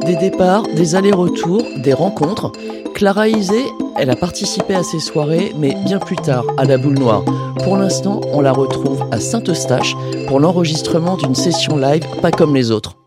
Des 0.06 0.18
départs, 0.18 0.63
des 0.75 0.96
allers-retours, 0.96 1.63
des 1.78 1.94
rencontres. 1.94 2.52
Clara 2.94 3.30
Isé, 3.30 3.63
elle 3.98 4.10
a 4.10 4.18
participé 4.18 4.75
à 4.75 4.84
ces 4.84 5.00
soirées, 5.00 5.54
mais 5.58 5.75
bien 5.86 6.00
plus 6.00 6.18
tard, 6.18 6.44
à 6.58 6.66
la 6.66 6.78
boule 6.78 7.00
noire. 7.00 7.24
Pour 7.63 7.78
l'instant, 7.78 8.20
on 8.34 8.42
la 8.42 8.52
retrouve 8.52 9.06
à 9.12 9.22
Saint-Eustache 9.22 9.96
pour 10.28 10.42
l'enregistrement 10.42 11.16
d'une 11.16 11.36
session 11.36 11.78
live 11.78 12.06
pas 12.22 12.32
comme 12.32 12.54
les 12.54 12.70
autres. 12.70 12.98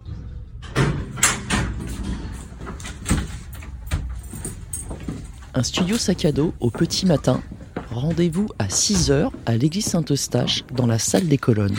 Un 5.56 5.62
studio 5.62 5.96
sac 5.96 6.24
à 6.26 6.32
dos 6.32 6.52
au 6.60 6.70
petit 6.70 7.06
matin. 7.06 7.40
Rendez-vous 7.90 8.46
à 8.58 8.66
6h 8.66 9.30
à 9.46 9.56
l'église 9.56 9.86
Saint-Eustache 9.86 10.64
dans 10.74 10.86
la 10.86 10.98
salle 10.98 11.26
des 11.28 11.38
colonnes. 11.38 11.76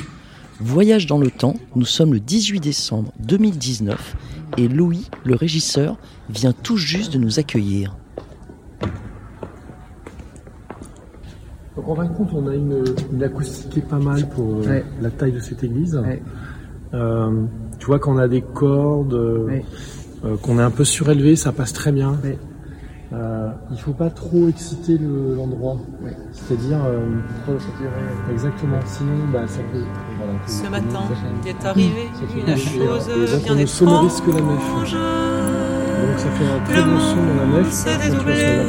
Voyage 0.60 1.05
dans 1.05 1.19
le 1.19 1.29
temps, 1.29 1.55
nous 1.75 1.86
sommes 1.86 2.13
le 2.13 2.19
18 2.19 2.60
décembre 2.60 3.12
2019 3.19 4.15
et 4.57 4.67
Louis, 4.67 5.07
le 5.24 5.36
régisseur, 5.36 5.98
vient 6.29 6.53
tout 6.53 6.77
juste 6.77 7.13
de 7.13 7.19
nous 7.19 7.38
accueillir. 7.39 7.96
Donc 11.75 11.88
en 11.88 11.96
fin 11.96 12.05
de 12.05 12.13
compte, 12.17 12.29
on 12.34 12.48
a 12.48 12.55
une, 12.55 12.84
une 13.13 13.24
acoustique 13.24 13.69
qui 13.69 13.79
est 13.79 13.88
pas 13.88 14.00
mal 14.00 14.27
pour 14.29 14.55
euh, 14.55 14.67
Ouais. 14.67 14.86
la 15.00 15.12
taille 15.12 15.34
de 15.34 15.39
cette 15.39 15.63
église. 15.63 15.96
Ouais. 15.96 16.24
Euh, 16.96 17.43
tu 17.77 17.86
vois 17.86 18.00
qu'on 18.00 18.17
a 18.17 18.27
des 18.27 18.41
cordes, 18.41 19.13
euh, 19.13 19.46
Ouais. 19.46 19.65
euh, 20.25 20.36
qu'on 20.38 20.57
est 20.57 20.63
un 20.63 20.72
peu 20.72 20.84
surélevé, 20.86 21.36
ça 21.36 21.51
passe 21.51 21.74
très 21.74 21.91
bien. 21.91 22.17
Euh, 23.14 23.50
il 23.72 23.80
faut 23.80 23.94
pas 23.94 24.10
trop 24.10 24.50
exciter 24.50 24.98
le- 24.98 25.34
l'endroit. 25.36 25.78
C'est-à-dire, 26.34 26.80
euh, 26.86 27.00
exactement. 28.32 28.80
Sinon, 28.86 29.14
bah, 29.32 29.48
ça 29.48 29.60
peut. 29.72 29.84
voilà, 30.18 30.34
Ce 30.46 30.64
que- 30.64 30.68
matin, 30.70 31.04
il 31.44 31.50
est 31.50 31.66
arrivé 31.66 32.10
peut 32.20 32.40
une 32.42 32.58
chose 32.58 33.08
Et 33.08 33.32
donc, 33.32 33.44
bien 33.44 33.54
on 33.54 33.56
ne 33.56 33.66
sonorise 33.66 34.20
que 34.22 34.32
la 34.32 34.42
nef. 34.42 34.62
étrange. 34.62 34.92
Donc 34.94 36.18
ça 36.20 36.30
fait 36.32 36.46
un 36.46 36.60
très 36.66 36.76
Le 36.76 36.84
bon 36.84 37.00
son 37.00 37.16
dans 37.16 37.22
la 37.24 37.46
monde 37.46 37.58
nef. 37.60 37.72
s'est 37.72 37.98
dédoublé. 37.98 38.60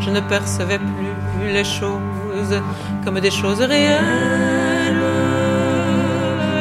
Je 0.00 0.10
ne 0.10 0.20
percevais 0.20 0.78
plus 0.78 1.52
les 1.52 1.64
choses 1.64 2.60
comme 3.04 3.20
des 3.20 3.30
choses 3.30 3.60
réelles. 3.60 4.96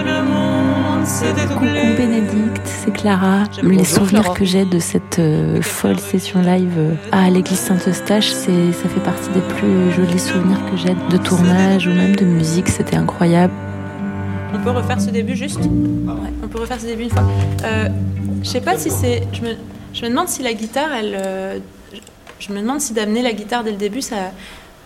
Le 0.06 0.22
monde 0.24 1.06
s'est 1.06 1.28
Coucou 1.48 1.64
dédoublé. 1.66 1.96
Bénédicte, 1.98 2.62
c'est 2.65 2.65
Clara. 3.10 3.44
Les 3.62 3.84
souvenirs 3.84 4.22
Clara. 4.24 4.36
que 4.36 4.46
j'ai 4.46 4.66
de 4.66 4.80
cette 4.80 5.20
euh, 5.20 5.62
folle 5.62 6.00
session 6.00 6.42
live 6.42 6.74
euh, 6.76 6.96
à 7.12 7.30
l'église 7.30 7.60
Saint-Eustache, 7.60 8.32
c'est, 8.32 8.72
ça 8.74 8.90
fait 8.90 9.00
partie 9.00 9.30
des 9.30 9.42
plus 9.42 9.92
jolis 9.92 10.18
souvenirs 10.18 10.58
que 10.72 10.76
j'ai 10.76 10.96
de 11.12 11.18
tournage 11.24 11.86
ou 11.86 11.92
même 11.92 12.16
de 12.16 12.26
musique. 12.26 12.68
C'était 12.68 12.96
incroyable. 12.96 13.54
On 14.56 14.58
peut 14.58 14.72
refaire 14.72 15.00
ce 15.00 15.12
début 15.12 15.36
juste? 15.36 15.60
Ouais, 15.60 16.14
On 16.44 16.48
peut 16.48 16.60
refaire 16.60 16.80
ce 16.82 16.88
début 16.88 17.04
une 17.04 17.10
fois. 17.12 17.28
Euh, 17.64 17.90
je 18.42 18.50
sais 18.50 18.62
pas 18.62 18.76
si 18.76 18.90
c'est. 18.90 19.22
Je 19.34 19.42
me, 19.42 19.50
je 19.94 20.02
me 20.02 20.10
demande 20.10 20.28
si 20.28 20.42
la 20.42 20.54
guitare, 20.54 20.92
elle. 20.92 21.16
euh, 21.24 21.60
je- 22.40 22.52
me 22.52 22.60
demande 22.60 22.82
si 22.82 22.94
d'amener 22.94 23.22
la 23.22 23.34
guitare 23.34 23.64
dès 23.64 23.70
le 23.72 23.78
début, 23.78 24.02
ça. 24.02 24.16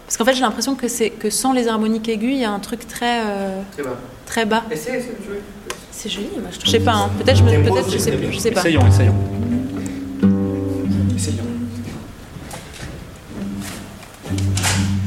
Parce 0.06 0.18
qu'en 0.18 0.26
fait, 0.26 0.34
j'ai 0.34 0.42
l'impression 0.42 0.76
que 0.76 0.90
c'est 0.90 1.10
que 1.10 1.30
sans 1.30 1.54
les 1.54 1.70
harmoniques 1.70 2.10
aiguës, 2.10 2.34
il 2.34 2.40
y 2.40 2.44
a 2.46 2.52
un 2.52 2.60
truc 2.60 2.86
très 2.86 3.22
euh, 3.26 3.62
Très 3.72 3.84
bas. 3.84 3.98
très 4.26 4.46
bas. 4.46 4.64
Essaye, 4.72 4.96
essaye, 4.98 5.12
tu 5.24 5.30
veux. 5.30 5.42
C'est 6.02 6.08
joli, 6.08 6.30
moi 6.40 6.48
je 6.50 6.56
trouve. 6.56 6.66
Je 6.66 6.72
sais 6.72 6.80
pas, 6.80 6.94
hein. 6.94 7.10
peut-être 7.20 7.36
je 7.36 7.44
me, 7.44 7.62
peut-être 7.62 7.92
je 7.92 7.98
sais, 7.98 8.18
je 8.32 8.38
sais 8.40 8.52
pas. 8.52 8.62
Essayons, 8.62 8.88
essayons. 8.88 9.16
Essayons. 11.14 11.44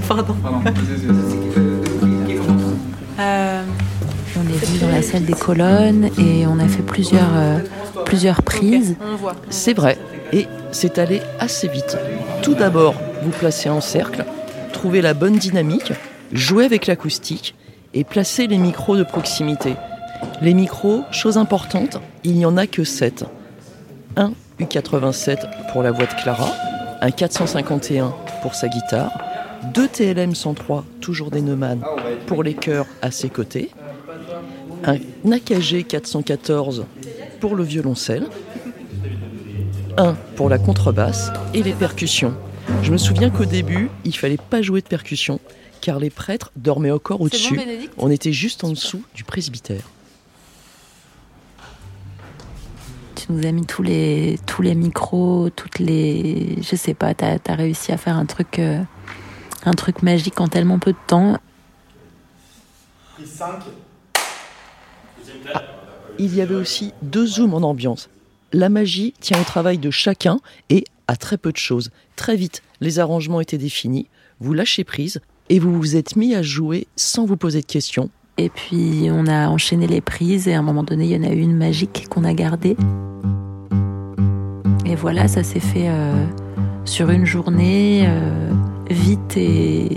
Pardon. 0.06 0.36
Euh, 3.18 3.62
On 4.36 4.40
est 4.40 4.66
venu 4.66 4.78
dans 4.80 4.90
la 4.90 5.00
salle 5.00 5.24
des 5.24 5.32
colonnes 5.32 6.10
et 6.18 6.46
on 6.46 6.58
a 6.58 6.68
fait 6.68 6.82
plusieurs, 6.82 7.36
euh, 7.36 7.60
plusieurs 8.04 8.42
prises. 8.42 8.94
on 9.00 9.16
voit. 9.16 9.36
C'est 9.48 9.72
vrai, 9.72 9.96
et 10.34 10.46
c'est 10.72 10.98
allé 10.98 11.22
assez 11.38 11.68
vite. 11.68 11.96
Tout 12.42 12.54
d'abord, 12.54 12.96
vous 13.22 13.30
placez 13.30 13.70
en 13.70 13.80
cercle, 13.80 14.26
trouvez 14.74 15.00
la 15.00 15.14
bonne 15.14 15.38
dynamique, 15.38 15.94
jouez 16.32 16.66
avec 16.66 16.86
l'acoustique 16.86 17.54
et 17.94 18.04
placez 18.04 18.46
les 18.46 18.58
micros 18.58 18.98
de 18.98 19.04
proximité. 19.04 19.74
Les 20.40 20.54
micros, 20.54 21.02
chose 21.10 21.38
importante, 21.38 21.98
il 22.24 22.34
n'y 22.34 22.44
en 22.44 22.56
a 22.56 22.66
que 22.66 22.84
7. 22.84 23.24
Un 24.16 24.32
U87 24.60 25.70
pour 25.72 25.82
la 25.82 25.90
voix 25.90 26.06
de 26.06 26.14
Clara, 26.22 26.52
un 27.00 27.10
451 27.10 28.14
pour 28.42 28.54
sa 28.54 28.68
guitare, 28.68 29.12
deux 29.74 29.88
TLM 29.88 30.34
103, 30.34 30.84
toujours 31.00 31.30
des 31.30 31.40
Neumann, 31.40 31.82
pour 32.26 32.42
les 32.42 32.54
chœurs 32.54 32.86
à 33.00 33.10
ses 33.10 33.28
côtés, 33.28 33.70
un 34.84 34.96
AKG 35.30 35.86
414 35.86 36.86
pour 37.40 37.54
le 37.54 37.62
violoncelle, 37.62 38.26
un 39.96 40.14
pour 40.36 40.48
la 40.48 40.58
contrebasse 40.58 41.30
et 41.54 41.62
les 41.62 41.72
percussions. 41.72 42.34
Je 42.82 42.92
me 42.92 42.98
souviens 42.98 43.30
qu'au 43.30 43.44
début, 43.44 43.90
il 44.04 44.16
fallait 44.16 44.36
pas 44.36 44.62
jouer 44.62 44.80
de 44.80 44.86
percussion 44.86 45.40
car 45.80 45.98
les 45.98 46.10
prêtres 46.10 46.52
dormaient 46.56 46.90
encore 46.90 47.20
au-dessus. 47.20 47.60
On 47.98 48.10
était 48.10 48.32
juste 48.32 48.64
en 48.64 48.70
dessous 48.70 49.02
du 49.14 49.24
presbytère. 49.24 49.88
Tu 53.24 53.30
nous 53.30 53.46
as 53.46 53.52
mis 53.52 53.64
tous 53.64 53.84
les, 53.84 54.36
tous 54.46 54.62
les 54.62 54.74
micros, 54.74 55.48
toutes 55.54 55.78
les. 55.78 56.60
Je 56.60 56.74
sais 56.74 56.92
pas, 56.92 57.14
t'as 57.14 57.36
as 57.46 57.54
réussi 57.54 57.92
à 57.92 57.96
faire 57.96 58.16
un 58.16 58.26
truc, 58.26 58.58
euh, 58.58 58.82
un 59.64 59.70
truc 59.74 60.02
magique 60.02 60.40
en 60.40 60.48
tellement 60.48 60.80
peu 60.80 60.90
de 60.90 60.98
temps. 61.06 61.38
Il 66.18 66.34
y 66.34 66.40
avait 66.40 66.56
aussi 66.56 66.94
deux 67.02 67.26
zooms 67.26 67.54
en 67.54 67.58
ambiance. 67.58 68.10
La 68.52 68.68
magie 68.68 69.14
tient 69.20 69.40
au 69.40 69.44
travail 69.44 69.78
de 69.78 69.92
chacun 69.92 70.38
et 70.68 70.82
à 71.06 71.14
très 71.14 71.38
peu 71.38 71.52
de 71.52 71.58
choses. 71.58 71.92
Très 72.16 72.34
vite, 72.34 72.64
les 72.80 72.98
arrangements 72.98 73.40
étaient 73.40 73.56
définis, 73.56 74.08
vous 74.40 74.52
lâchez 74.52 74.82
prise 74.82 75.20
et 75.48 75.60
vous 75.60 75.78
vous 75.78 75.94
êtes 75.94 76.16
mis 76.16 76.34
à 76.34 76.42
jouer 76.42 76.88
sans 76.96 77.24
vous 77.24 77.36
poser 77.36 77.60
de 77.60 77.66
questions. 77.66 78.10
Et 78.38 78.48
puis 78.48 79.08
on 79.12 79.26
a 79.26 79.48
enchaîné 79.48 79.86
les 79.86 80.00
prises 80.00 80.48
et 80.48 80.54
à 80.54 80.58
un 80.58 80.62
moment 80.62 80.82
donné, 80.82 81.04
il 81.04 81.10
y 81.10 81.16
en 81.16 81.28
a 81.28 81.32
eu 81.32 81.40
une 81.40 81.56
magique 81.56 82.06
qu'on 82.08 82.24
a 82.24 82.32
gardée. 82.32 82.76
Et 84.86 84.94
voilà, 84.94 85.28
ça 85.28 85.42
s'est 85.42 85.60
fait 85.60 85.88
euh, 85.88 86.24
sur 86.84 87.10
une 87.10 87.26
journée, 87.26 88.04
euh, 88.06 88.50
vite 88.90 89.36
et, 89.36 89.90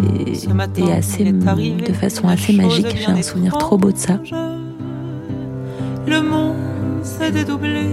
matin, 0.54 0.86
et 0.88 0.94
assez, 0.94 1.34
arrivé 1.48 1.82
de 1.82 1.94
façon 1.94 2.28
assez 2.28 2.54
magique. 2.54 2.96
J'ai 2.98 3.08
un 3.08 3.22
souvenir 3.22 3.58
trop 3.58 3.78
beau 3.78 3.92
de 3.92 3.98
ça. 3.98 4.20
Le 6.08 6.22
monde 6.22 6.56
s'est 7.04 7.32
dédoublé. 7.32 7.88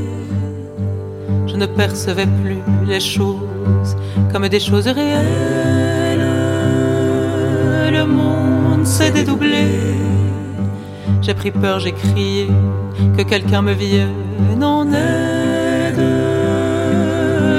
je 1.46 1.56
ne 1.56 1.66
percevais 1.66 2.26
plus 2.42 2.58
les 2.86 3.00
choses 3.00 3.96
comme 4.32 4.48
des 4.48 4.60
choses 4.60 4.88
réelles. 4.88 6.20
Le 7.92 8.04
monde 8.04 8.84
s'est 8.84 9.12
dédoublé. 9.12 10.01
J'ai 11.22 11.34
pris 11.34 11.52
peur, 11.52 11.78
j'ai 11.78 11.92
crié 11.92 12.48
que 13.16 13.22
quelqu'un 13.22 13.62
me 13.62 13.72
vienne 13.72 14.62
en 14.62 14.84
aide. 14.92 16.02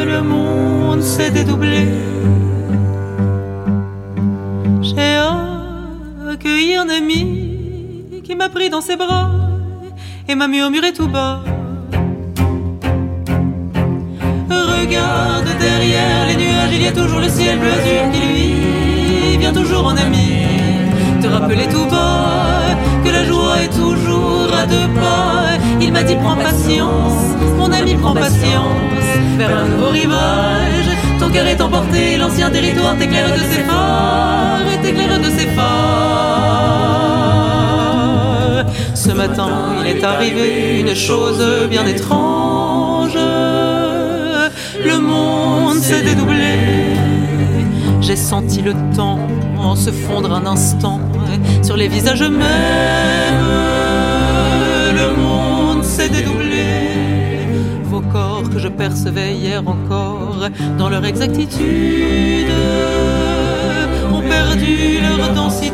Le 0.05 0.21
monde 0.21 1.01
s'est 1.01 1.31
dédoublé. 1.31 1.87
J'ai 4.81 5.17
accueilli 6.29 6.75
un 6.75 6.89
ami 6.89 8.21
qui 8.25 8.35
m'a 8.35 8.49
pris 8.49 8.69
dans 8.69 8.81
ses 8.81 8.97
bras 8.97 9.31
et 10.27 10.35
m'a 10.35 10.49
murmuré 10.49 10.91
tout 10.91 11.07
bas. 11.07 11.39
Regarde 14.49 15.47
derrière 15.57 16.27
les 16.27 16.35
nuages, 16.35 16.73
il 16.73 16.81
y 16.81 16.87
a 16.87 16.91
toujours 16.91 17.21
le 17.21 17.29
ciel 17.29 17.59
bleu 17.59 17.71
qui 18.11 18.19
lui 18.19 19.37
vient 19.37 19.53
toujours 19.53 19.85
en 19.85 19.95
ami. 19.95 20.43
Te 21.21 21.27
rappeler 21.27 21.67
tout 21.67 21.85
bas 21.89 22.23
toujours 23.69 24.49
à 24.53 24.65
deux 24.65 24.87
pas. 24.95 25.57
Il 25.81 25.91
m'a 25.91 26.03
dit 26.03 26.15
prends 26.15 26.35
patience, 26.35 27.35
mon 27.57 27.71
ami 27.71 27.95
prends 27.95 28.13
patience, 28.13 29.07
vers 29.37 29.57
un 29.57 29.65
nouveau 29.65 29.89
rivage. 29.89 30.89
Ton 31.19 31.29
cœur 31.29 31.47
est 31.47 31.61
emporté, 31.61 32.17
l'ancien 32.17 32.49
territoire 32.49 32.97
t'éclaire 32.97 33.31
de 33.33 33.39
ses 33.39 33.61
phares, 33.61 34.61
t'éclaire 34.81 35.19
de 35.19 35.29
ses 35.37 35.47
phares. 35.47 35.83
Ce 38.93 39.11
matin, 39.11 39.49
il 39.81 39.87
est 39.97 40.03
arrivé 40.03 40.79
une 40.79 40.95
chose 40.95 41.43
bien 41.69 41.85
étrange. 41.85 43.17
Le 44.85 44.99
monde 44.99 45.77
s'est 45.77 46.01
dédoublé. 46.01 46.95
J'ai 48.01 48.15
senti 48.15 48.61
le 48.61 48.73
temps 48.95 49.19
se 49.75 49.91
fondre 49.91 50.33
un 50.33 50.45
instant 50.45 50.99
sur 51.61 51.77
les 51.77 51.87
visages 51.87 52.21
mêmes. 52.21 53.53
Le 54.95 55.15
monde 55.15 55.83
s'est 55.83 56.09
dédoublé. 56.09 56.43
Vos 57.83 58.01
corps 58.01 58.49
que 58.49 58.59
je 58.59 58.67
percevais 58.67 59.33
hier 59.33 59.61
encore 59.67 60.49
dans 60.77 60.89
leur 60.89 61.05
exactitude 61.05 62.51
ont 64.11 64.21
perdu 64.21 64.99
leur 65.01 65.33
densité. 65.33 65.73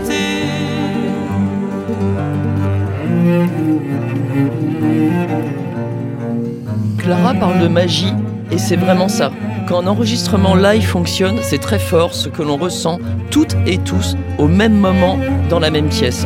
Clara 6.97 7.33
parle 7.33 7.59
de 7.59 7.67
magie 7.67 8.13
et 8.51 8.57
c'est 8.57 8.75
vraiment 8.75 9.07
ça. 9.07 9.31
Quand 9.69 9.83
un 9.83 9.87
enregistrement 9.87 10.55
live 10.55 10.83
fonctionne, 10.83 11.37
c'est 11.43 11.59
très 11.59 11.77
fort 11.77 12.15
ce 12.15 12.27
que 12.27 12.41
l'on 12.41 12.57
ressent 12.57 12.97
toutes 13.29 13.55
et 13.67 13.77
tous 13.77 14.17
au 14.39 14.47
même 14.47 14.73
moment 14.73 15.19
dans 15.47 15.59
la 15.59 15.69
même 15.69 15.89
pièce. 15.89 16.25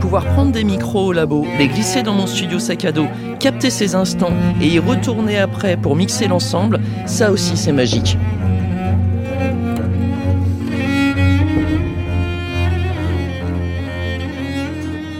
Pouvoir 0.00 0.24
prendre 0.24 0.52
des 0.52 0.64
micros 0.64 1.08
au 1.08 1.12
labo, 1.12 1.46
les 1.58 1.68
glisser 1.68 2.02
dans 2.02 2.14
mon 2.14 2.26
studio 2.26 2.58
sac 2.58 2.86
à 2.86 2.92
dos, 2.92 3.06
capter 3.40 3.68
ces 3.68 3.94
instants 3.94 4.32
et 4.62 4.68
y 4.68 4.78
retourner 4.78 5.36
après 5.36 5.76
pour 5.76 5.96
mixer 5.96 6.28
l'ensemble, 6.28 6.80
ça 7.04 7.30
aussi 7.30 7.58
c'est 7.58 7.72
magique. 7.72 8.16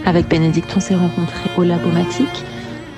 Avec 0.07 0.27
Bénédicte, 0.27 0.73
on 0.75 0.79
s'est 0.79 0.95
rencontrés 0.95 1.51
au 1.55 1.61
Labomatique 1.61 2.43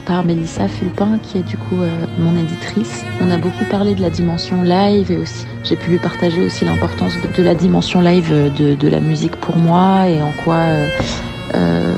par 0.05 0.23
Mélissa 0.23 0.67
Fulpin, 0.67 1.19
qui 1.21 1.37
est 1.37 1.43
du 1.43 1.57
coup 1.57 1.81
euh, 1.81 1.89
mon 2.17 2.37
éditrice. 2.37 3.03
On 3.21 3.31
a 3.31 3.37
beaucoup 3.37 3.65
parlé 3.69 3.95
de 3.95 4.01
la 4.01 4.09
dimension 4.09 4.61
live 4.63 5.11
et 5.11 5.17
aussi 5.17 5.45
j'ai 5.63 5.75
pu 5.75 5.91
lui 5.91 5.99
partager 5.99 6.41
aussi 6.41 6.65
l'importance 6.65 7.13
de, 7.37 7.43
la 7.43 7.55
dimension 7.55 8.01
live 8.01 8.31
de, 8.57 8.75
de, 8.75 8.87
la 8.87 8.99
musique 8.99 9.35
pour 9.35 9.57
moi 9.57 10.07
et 10.07 10.21
en 10.21 10.31
quoi, 10.43 10.55
euh, 10.55 10.87
euh, 11.55 11.93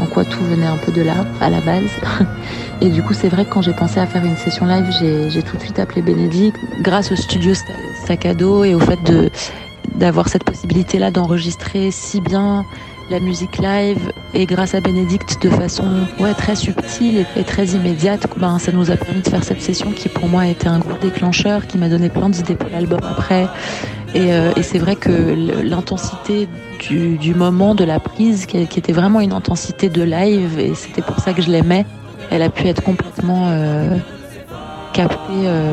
en 0.00 0.06
quoi 0.06 0.24
tout 0.24 0.42
venait 0.44 0.66
un 0.66 0.76
peu 0.76 0.92
de 0.92 1.02
là 1.02 1.26
à 1.40 1.50
la 1.50 1.60
base. 1.60 1.90
Et 2.80 2.90
du 2.90 3.02
coup, 3.02 3.12
c'est 3.12 3.28
vrai 3.28 3.44
que 3.44 3.50
quand 3.50 3.62
j'ai 3.62 3.72
pensé 3.72 3.98
à 3.98 4.06
faire 4.06 4.24
une 4.24 4.36
session 4.36 4.64
live, 4.64 4.86
j'ai 5.28 5.42
tout 5.42 5.56
de 5.56 5.62
suite 5.62 5.80
appelé 5.80 6.00
Bénédicte 6.00 6.60
grâce 6.80 7.10
au 7.10 7.16
studio 7.16 7.52
dos 8.38 8.62
et 8.62 8.74
au 8.74 8.78
fait 8.78 9.02
de 9.02 9.30
d'avoir 9.98 10.28
cette 10.28 10.44
possibilité-là 10.44 11.10
d'enregistrer 11.10 11.90
si 11.90 12.20
bien 12.20 12.64
la 13.10 13.20
musique 13.20 13.58
live 13.58 14.12
et 14.34 14.44
grâce 14.46 14.74
à 14.74 14.80
Bénédicte 14.80 15.42
de 15.42 15.48
façon 15.48 16.06
ouais, 16.20 16.34
très 16.34 16.54
subtile 16.54 17.24
et, 17.36 17.42
très 17.42 17.66
immédiate, 17.68 18.26
ben, 18.36 18.58
ça 18.58 18.70
nous 18.72 18.90
a 18.90 18.96
permis 18.96 19.22
de 19.22 19.28
faire 19.28 19.44
cette 19.44 19.62
session 19.62 19.92
qui 19.92 20.08
pour 20.08 20.28
moi 20.28 20.42
a 20.42 20.46
été 20.46 20.68
un 20.68 20.78
gros 20.78 20.98
déclencheur, 21.00 21.66
qui 21.66 21.78
m'a 21.78 21.88
donné 21.88 22.10
plein 22.10 22.28
d'idées 22.28 22.54
pour 22.54 22.68
l'album 22.70 23.00
après. 23.02 23.48
Et, 24.14 24.32
euh, 24.32 24.52
et 24.56 24.62
c'est 24.62 24.78
vrai 24.78 24.96
que 24.96 25.10
l'intensité 25.62 26.48
du, 26.80 27.16
du, 27.16 27.34
moment 27.34 27.74
de 27.74 27.84
la 27.84 27.98
prise, 27.98 28.46
qui, 28.46 28.58
était 28.58 28.92
vraiment 28.92 29.20
une 29.20 29.32
intensité 29.32 29.88
de 29.88 30.02
live, 30.02 30.58
et 30.58 30.74
c'était 30.74 31.02
pour 31.02 31.18
ça 31.18 31.32
que 31.32 31.42
je 31.42 31.50
l'aimais, 31.50 31.86
elle 32.30 32.42
a 32.42 32.50
pu 32.50 32.66
être 32.66 32.82
complètement 32.82 33.48
euh, 33.48 33.96
captée. 34.92 35.46
Euh, 35.46 35.72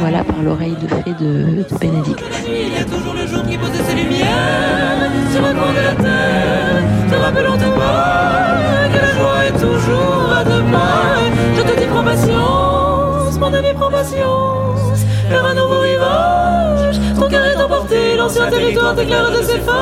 voilà, 0.00 0.24
par 0.24 0.42
l'oreille 0.42 0.76
de 0.80 0.88
fée 0.88 1.14
de, 1.20 1.62
de 1.62 1.78
Bénédicte. 1.78 2.24
Il 2.48 2.72
y 2.72 2.76
a 2.80 2.84
toujours 2.84 3.14
le 3.14 3.26
jour 3.26 3.42
qui 3.46 3.58
posait 3.58 3.84
ses 3.84 3.94
lumières 3.94 5.10
sur 5.30 5.44
un 5.44 5.54
coin 5.54 5.72
de 5.72 5.82
la 5.88 5.94
terre, 5.94 6.82
te 7.10 7.16
rappelant 7.16 7.58
tout 7.58 7.78
bas 7.78 8.88
que 8.92 8.98
la 8.98 9.12
joie 9.14 9.44
est 9.46 9.58
toujours 9.60 10.32
à 10.32 10.42
pas. 10.44 11.20
Je 11.54 11.62
te 11.62 11.78
dis 11.78 11.86
prends 11.86 12.02
patience, 12.02 13.38
mon 13.38 13.52
ami 13.52 13.68
prends 13.74 13.90
patience, 13.90 15.04
vers 15.28 15.44
un 15.44 15.54
nouveau 15.54 15.80
rivage. 15.80 16.98
Ton 17.18 17.28
cœur 17.28 17.44
est 17.44 17.62
emporté, 17.62 18.16
l'ancien 18.16 18.48
territoire 18.48 18.94
t'éclaire 18.94 19.30
de 19.30 19.42
ses 19.42 19.58
phares. 19.58 19.76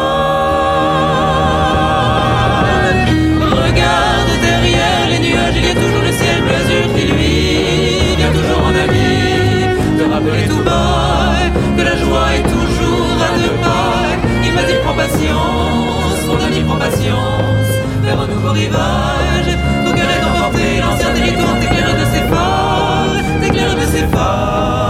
Regarde 3.40 4.32
derrière 4.42 5.08
les 5.10 5.20
nuages, 5.20 5.54
il 5.56 5.64
y 5.64 5.70
a 5.70 5.74
toujours 5.74 6.07
prends 15.28 16.18
patience, 16.18 16.26
mon 16.26 16.40
ami 16.44 16.60
prends 16.64 16.76
patience, 16.76 17.70
vers 18.02 18.20
un 18.20 18.26
nouveau 18.26 18.52
rivage. 18.52 19.58
Ton 19.84 19.92
cœur 19.92 20.10
est 20.10 20.24
emporté, 20.24 20.80
l'ancien 20.80 21.12
territoire 21.14 21.58
t'éclaire 21.60 21.94
de 21.94 22.04
ses 22.04 22.22
phares, 22.28 23.40
t'éclaire 23.40 23.74
de 23.74 23.80
ses 23.80 24.06
phares. 24.06 24.88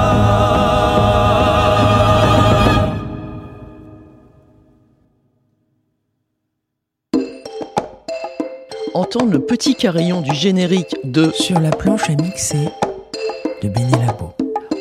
Entendre 8.94 9.32
le 9.32 9.38
petit 9.38 9.74
carillon 9.74 10.22
du 10.22 10.34
générique 10.34 10.96
de 11.04 11.30
Sur 11.30 11.60
la 11.60 11.70
planche 11.70 12.10
à 12.10 12.14
mixer 12.20 12.68
de 13.62 13.68
Béné 13.68 13.92
Labo 14.04 14.34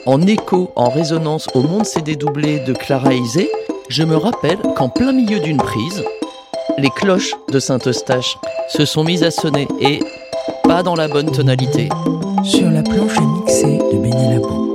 en 0.07 0.21
écho, 0.21 0.71
en 0.77 0.89
résonance 0.89 1.49
au 1.53 1.61
monde 1.63 1.85
s'est 1.85 2.01
dédoublé 2.01 2.59
de 2.59 2.71
Clara 2.71 3.13
Isé, 3.13 3.51
je 3.89 4.03
me 4.03 4.17
rappelle 4.17 4.57
qu'en 4.75 4.89
plein 4.89 5.11
milieu 5.11 5.39
d'une 5.39 5.57
prise, 5.57 6.03
les 6.77 6.89
cloches 6.89 7.33
de 7.51 7.59
Saint-Eustache 7.59 8.37
se 8.69 8.85
sont 8.85 9.03
mises 9.03 9.23
à 9.23 9.31
sonner 9.31 9.67
et 9.79 9.99
pas 10.63 10.83
dans 10.83 10.95
la 10.95 11.07
bonne 11.07 11.31
tonalité. 11.31 11.89
Sur 12.43 12.69
la 12.69 12.83
planche 12.83 13.17
à 13.17 13.21
mixer 13.21 13.77
de 13.77 13.97
Bénélabo. 13.97 14.73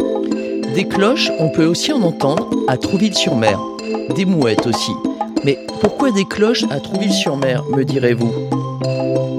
Des 0.74 0.88
cloches, 0.88 1.30
on 1.38 1.50
peut 1.50 1.66
aussi 1.66 1.92
en 1.92 2.02
entendre 2.02 2.48
à 2.68 2.76
Trouville-sur-Mer. 2.76 3.60
Des 4.16 4.24
mouettes 4.24 4.66
aussi. 4.66 4.92
Mais 5.44 5.58
pourquoi 5.80 6.10
des 6.10 6.24
cloches 6.24 6.64
à 6.70 6.80
Trouville-sur-Mer, 6.80 7.64
me 7.76 7.84
direz-vous? 7.84 8.32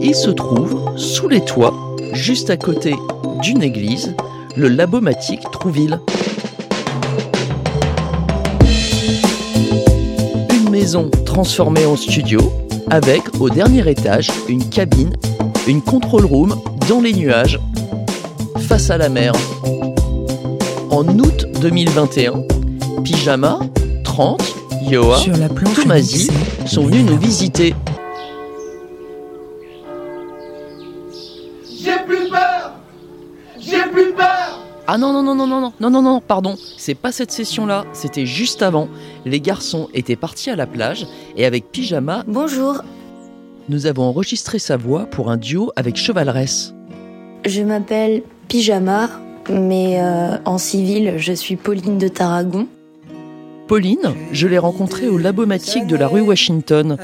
Il 0.01 0.15
se 0.15 0.29
trouve 0.29 0.91
sous 0.95 1.27
les 1.27 1.41
toits, 1.41 1.73
juste 2.13 2.49
à 2.49 2.57
côté 2.57 2.95
d'une 3.41 3.63
église, 3.63 4.15
le 4.55 4.67
Labomatique 4.67 5.43
Trouville. 5.51 5.99
Maison 10.84 11.10
transformée 11.26 11.86
en 11.86 11.96
studio, 11.96 12.41
avec 12.89 13.22
au 13.39 13.50
dernier 13.50 13.89
étage 13.89 14.30
une 14.50 14.67
cabine, 14.69 15.15
une 15.65 15.82
control 15.82 16.26
room 16.26 16.62
dans 16.89 17.00
les 17.00 17.13
nuages, 17.13 17.58
face 18.67 18.89
à 18.89 18.98
la 18.98 19.08
mer. 19.08 19.32
En 20.91 21.08
août 21.08 21.48
2021, 21.62 22.43
Pyjama, 23.02 23.60
30, 24.04 24.43
Yoa, 24.89 25.22
Tomasi 25.74 26.30
sont 26.65 26.84
venus 26.84 27.06
nous 27.06 27.17
visiter. 27.17 27.74
Ah 34.86 34.98
non, 34.98 35.13
non, 35.13 35.24
non, 35.24 35.34
non, 35.34 35.48
non, 35.48 35.62
non, 35.62 35.74
non, 35.80 35.89
non, 35.89 36.02
non, 36.02 36.19
pardon, 36.19 36.58
c'est 36.84 36.96
pas 36.96 37.13
cette 37.13 37.32
session-là, 37.32 37.86
c'était 37.93 38.26
juste 38.26 38.62
avant. 38.62 38.89
Les 39.24 39.39
garçons 39.39 39.88
étaient 39.93 40.17
partis 40.17 40.50
à 40.50 40.58
la 40.58 40.67
plage 40.67 41.08
et 41.38 41.46
avec 41.46 41.72
Pyjama. 41.72 42.26
Bonjour. 42.28 42.82
Nous 43.69 43.86
avons 43.86 44.04
enregistré 44.04 44.60
sa 44.60 44.76
voix 44.76 45.06
pour 45.06 45.32
un 45.32 45.38
duo 45.38 45.72
avec 45.78 45.96
Chevaleresse. 45.96 46.74
Je 47.46 47.62
m'appelle 47.62 48.24
Pyjama, 48.50 49.10
mais 49.50 50.02
euh, 50.02 50.36
en 50.43 50.58
civil, 50.58 51.13
je 51.15 51.32
suis 51.32 51.56
Pauline 51.56 51.98
de 51.98 52.10
Tarragon. 52.10 52.67
Pauline, 53.69 54.13
je 54.34 54.48
l'ai 54.48 54.58
rencontrée 54.58 55.08
au 55.08 55.17
Labomatique 55.17 55.88
de 55.88 55.96
la 55.96 56.10
rue 56.10 56.19
Washington 56.19 56.98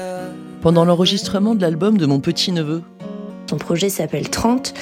pendant 0.60 0.84
l'enregistrement 0.84 1.54
de 1.54 1.62
l'album 1.62 1.96
de 1.96 2.04
mon 2.04 2.20
petit-neveu. 2.20 2.82
Son 3.48 3.56
projet 3.56 3.88
s'appelle 3.88 4.28
30 4.28 4.74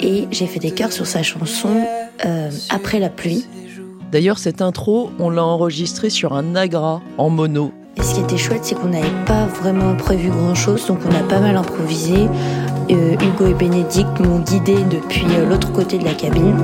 et 0.00 0.26
j'ai 0.32 0.46
fait 0.48 0.58
des 0.58 0.72
chœurs 0.72 0.92
sur 0.92 1.06
sa 1.06 1.22
chanson 1.22 1.86
euh, 2.26 2.50
Après 2.70 2.98
la 2.98 3.08
pluie. 3.08 3.46
D'ailleurs, 4.12 4.36
cette 4.36 4.60
intro, 4.60 5.10
on 5.18 5.30
l'a 5.30 5.42
enregistrée 5.42 6.10
sur 6.10 6.34
un 6.34 6.42
Nagra 6.42 7.00
en 7.16 7.30
mono. 7.30 7.72
Et 7.96 8.02
ce 8.02 8.14
qui 8.14 8.20
était 8.20 8.36
chouette, 8.36 8.60
c'est 8.62 8.74
qu'on 8.74 8.88
n'avait 8.88 9.24
pas 9.24 9.46
vraiment 9.46 9.96
prévu 9.96 10.28
grand-chose, 10.28 10.86
donc 10.86 10.98
on 11.10 11.14
a 11.14 11.26
pas 11.26 11.40
mal 11.40 11.56
improvisé. 11.56 12.28
Euh, 12.90 13.14
Hugo 13.14 13.46
et 13.46 13.54
Bénédicte 13.54 14.20
m'ont 14.20 14.40
guidé 14.40 14.76
depuis 14.90 15.24
euh, 15.34 15.48
l'autre 15.48 15.72
côté 15.72 15.96
de 15.96 16.04
la 16.04 16.12
cabine. 16.12 16.54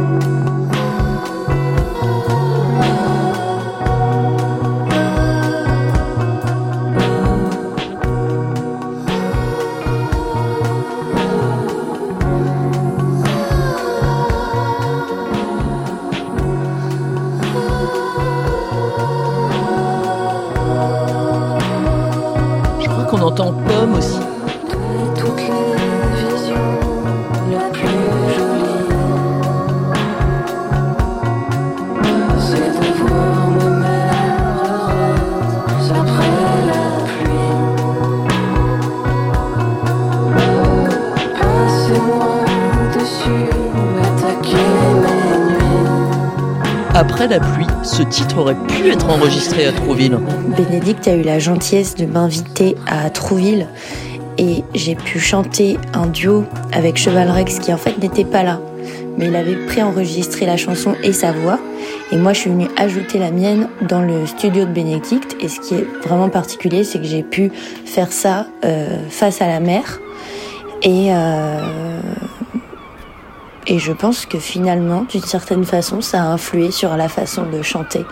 Qu'on 23.18 23.26
entend 23.26 23.52
Pomme 23.52 23.94
aussi. 23.94 24.37
Ce 47.88 48.02
titre 48.02 48.38
aurait 48.38 48.56
pu 48.68 48.90
être 48.90 49.08
enregistré 49.08 49.66
à 49.66 49.72
Trouville. 49.72 50.18
Bénédicte 50.56 51.08
a 51.08 51.14
eu 51.14 51.22
la 51.22 51.38
gentillesse 51.38 51.94
de 51.94 52.04
m'inviter 52.04 52.76
à 52.86 53.08
Trouville 53.08 53.66
et 54.36 54.62
j'ai 54.74 54.94
pu 54.94 55.18
chanter 55.18 55.78
un 55.94 56.06
duo 56.06 56.44
avec 56.72 56.98
Cheval 56.98 57.30
Rex 57.30 57.58
qui 57.58 57.72
en 57.72 57.78
fait 57.78 57.98
n'était 57.98 58.26
pas 58.26 58.42
là. 58.42 58.60
Mais 59.16 59.26
il 59.26 59.36
avait 59.36 59.56
préenregistré 59.66 60.46
la 60.46 60.56
chanson 60.56 60.94
et 61.02 61.12
sa 61.12 61.32
voix. 61.32 61.58
Et 62.12 62.16
moi, 62.16 62.32
je 62.34 62.40
suis 62.40 62.50
venue 62.50 62.68
ajouter 62.76 63.18
la 63.18 63.32
mienne 63.32 63.68
dans 63.88 64.02
le 64.02 64.26
studio 64.26 64.64
de 64.64 64.70
Bénédicte. 64.70 65.36
Et 65.40 65.48
ce 65.48 65.58
qui 65.58 65.74
est 65.74 65.86
vraiment 66.06 66.28
particulier, 66.28 66.84
c'est 66.84 67.00
que 67.00 67.04
j'ai 67.04 67.24
pu 67.24 67.50
faire 67.84 68.12
ça 68.12 68.46
euh, 68.64 68.98
face 69.10 69.42
à 69.42 69.48
la 69.48 69.58
mer. 69.58 69.98
Et, 70.84 71.08
euh, 71.12 72.00
et 73.68 73.78
je 73.78 73.92
pense 73.92 74.24
que 74.24 74.38
finalement, 74.38 75.04
d'une 75.10 75.22
certaine 75.22 75.64
façon, 75.64 76.00
ça 76.00 76.22
a 76.22 76.26
influé 76.26 76.70
sur 76.70 76.96
la 76.96 77.08
façon 77.08 77.44
de 77.44 77.60
chanter 77.60 78.04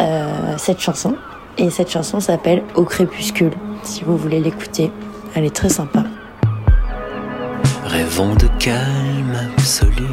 euh, 0.00 0.54
cette 0.58 0.80
chanson. 0.80 1.14
Et 1.56 1.70
cette 1.70 1.90
chanson 1.90 2.18
s'appelle 2.18 2.64
Au 2.74 2.84
crépuscule. 2.84 3.52
Si 3.84 4.02
vous 4.02 4.16
voulez 4.16 4.40
l'écouter, 4.40 4.90
elle 5.34 5.44
est 5.44 5.54
très 5.54 5.68
sympa. 5.68 6.02
Rêvons 7.84 8.34
de 8.34 8.48
calme 8.58 9.36
absolu, 9.56 10.08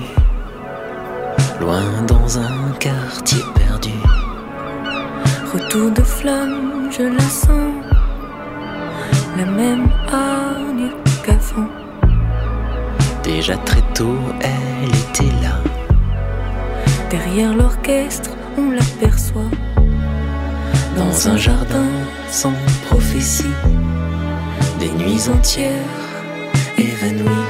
loin 1.59 1.83
dans 2.07 2.37
un 2.37 2.71
quartier 2.79 3.41
perdu. 3.55 3.93
Retour 5.51 5.89
de 5.91 6.03
flamme, 6.03 6.89
je 6.91 7.03
la 7.03 7.19
sens, 7.21 7.73
la 9.35 9.45
même 9.45 9.89
hargne 10.11 10.91
qu'avant. 11.25 11.78
Déjà 13.35 13.55
très 13.57 13.83
tôt, 13.93 14.17
elle 14.41 14.89
était 14.89 15.31
là. 15.43 15.61
Derrière 17.11 17.55
l'orchestre, 17.55 18.31
on 18.57 18.71
l'aperçoit. 18.71 19.51
Dans 20.97 21.29
un 21.29 21.37
jardin 21.37 21.85
sans 22.31 22.53
prophétie, 22.87 23.55
des 24.79 24.89
nuits 24.89 25.29
entières 25.29 25.95
évanouies. 26.79 27.47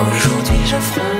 Aujourd'hui 0.00 0.60
j'affronte 0.70 1.11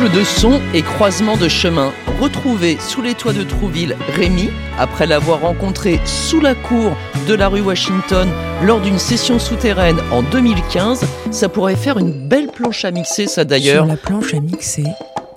Boucle 0.00 0.16
de 0.16 0.24
son 0.24 0.60
et 0.72 0.82
croisement 0.82 1.36
de 1.36 1.48
chemin. 1.48 1.92
Retrouver 2.20 2.78
sous 2.80 3.02
les 3.02 3.14
toits 3.14 3.32
de 3.32 3.42
Trouville 3.42 3.96
Rémi, 4.14 4.50
après 4.78 5.06
l'avoir 5.06 5.40
rencontré 5.40 6.00
sous 6.04 6.40
la 6.40 6.54
cour 6.54 6.96
de 7.28 7.34
la 7.34 7.48
rue 7.48 7.60
Washington 7.60 8.28
lors 8.62 8.80
d'une 8.80 8.98
session 8.98 9.38
souterraine 9.38 9.98
en 10.10 10.22
2015, 10.22 11.04
ça 11.30 11.48
pourrait 11.48 11.76
faire 11.76 11.98
une 11.98 12.12
belle 12.12 12.48
planche 12.48 12.84
à 12.84 12.90
mixer, 12.90 13.26
ça 13.26 13.44
d'ailleurs. 13.44 13.84
Sur 13.84 13.92
la 13.92 13.96
planche 13.96 14.34
à 14.34 14.40
mixer 14.40 14.84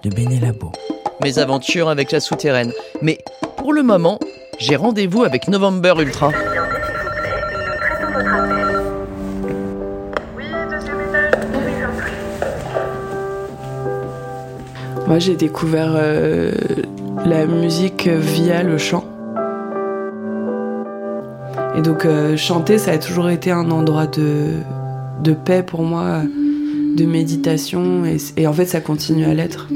de 0.04 0.10
Benelabo. 0.10 0.72
Mes 1.24 1.40
aventures 1.40 1.90
avec 1.90 2.12
la 2.12 2.20
souterraine. 2.20 2.72
Mais 3.02 3.18
pour 3.58 3.74
le 3.74 3.84
moment, 3.84 4.20
j'ai 4.60 4.76
rendez-vous 4.76 5.24
avec 5.24 5.48
November 5.48 5.94
Ultra. 6.00 6.32
Moi, 15.14 15.20
j'ai 15.20 15.36
découvert 15.36 15.92
euh, 15.94 16.52
la 17.24 17.46
musique 17.46 18.08
via 18.08 18.64
le 18.64 18.80
chant. 18.80 19.06
Et 21.78 21.84
donc, 21.84 22.06
euh, 22.06 22.36
chanter, 22.36 22.80
ça 22.80 22.94
a 22.94 22.98
toujours 22.98 23.30
été 23.30 23.52
un 23.52 23.70
endroit 23.70 24.08
de, 24.08 24.54
de 25.24 25.34
paix 25.34 25.62
pour 25.62 25.84
moi, 25.84 26.24
de 26.98 27.06
méditation. 27.06 28.06
Et, 28.38 28.48
en 28.48 28.54
fait, 28.54 28.66
ça 28.66 28.82
continue 28.82 29.26
à 29.26 29.36
l'être. 29.36 29.68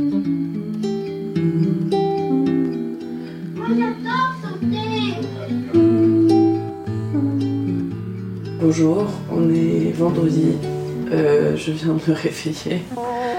Bonjour, 8.59 9.05
on 9.31 9.51
est 9.51 9.91
vendredi. 9.95 10.53
Euh, 11.11 11.55
je 11.55 11.71
viens 11.73 11.89
de 11.89 11.93
me 11.93 12.15
réveiller. 12.15 12.81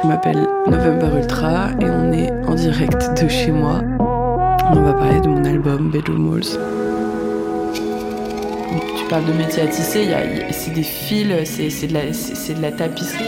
Je 0.04 0.06
m'appelle 0.06 0.47
November 0.70 1.08
Ultra 1.16 1.68
et 1.80 1.84
on 1.90 2.12
est 2.12 2.30
en 2.46 2.54
direct 2.54 3.22
de 3.22 3.28
chez 3.28 3.50
moi. 3.50 3.80
On 4.00 4.80
va 4.82 4.92
parler 4.92 5.20
de 5.20 5.28
mon 5.28 5.44
album 5.44 5.90
Bedroom 5.90 6.28
Walls. 6.30 6.58
Tu 8.98 9.04
parles 9.08 9.24
de 9.24 9.32
métier 9.32 9.62
à 9.62 9.66
tisser, 9.66 10.02
il 10.02 10.10
y 10.10 10.14
a- 10.14 10.24
il 10.24 10.38
y 10.38 10.42
a- 10.42 10.52
c'est 10.52 10.72
des 10.72 10.82
fils, 10.82 11.32
c'est 11.44 11.70
c'est 11.70 11.86
de, 11.86 11.94
la- 11.94 12.12
c'est- 12.12 12.34
c'est 12.34 12.54
de 12.54 12.62
la 12.62 12.72
tapisserie. 12.72 13.24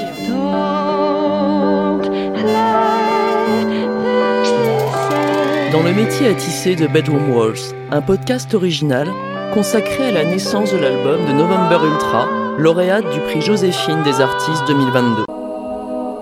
Dans 5.72 5.82
le 5.82 5.92
métier 5.94 6.28
à 6.28 6.34
tisser 6.34 6.74
de 6.74 6.86
Bedroom 6.88 7.30
Walls, 7.34 7.58
un 7.92 8.00
podcast 8.02 8.52
original 8.54 9.08
consacré 9.54 10.08
à 10.08 10.10
la 10.12 10.24
naissance 10.24 10.72
de 10.72 10.78
l'album 10.78 11.24
de 11.26 11.32
November 11.32 11.78
Ultra, 11.84 12.26
lauréate 12.58 13.08
du 13.12 13.20
prix 13.20 13.40
Joséphine 13.40 14.02
des 14.02 14.20
artistes 14.20 14.64
2022. 14.66 15.24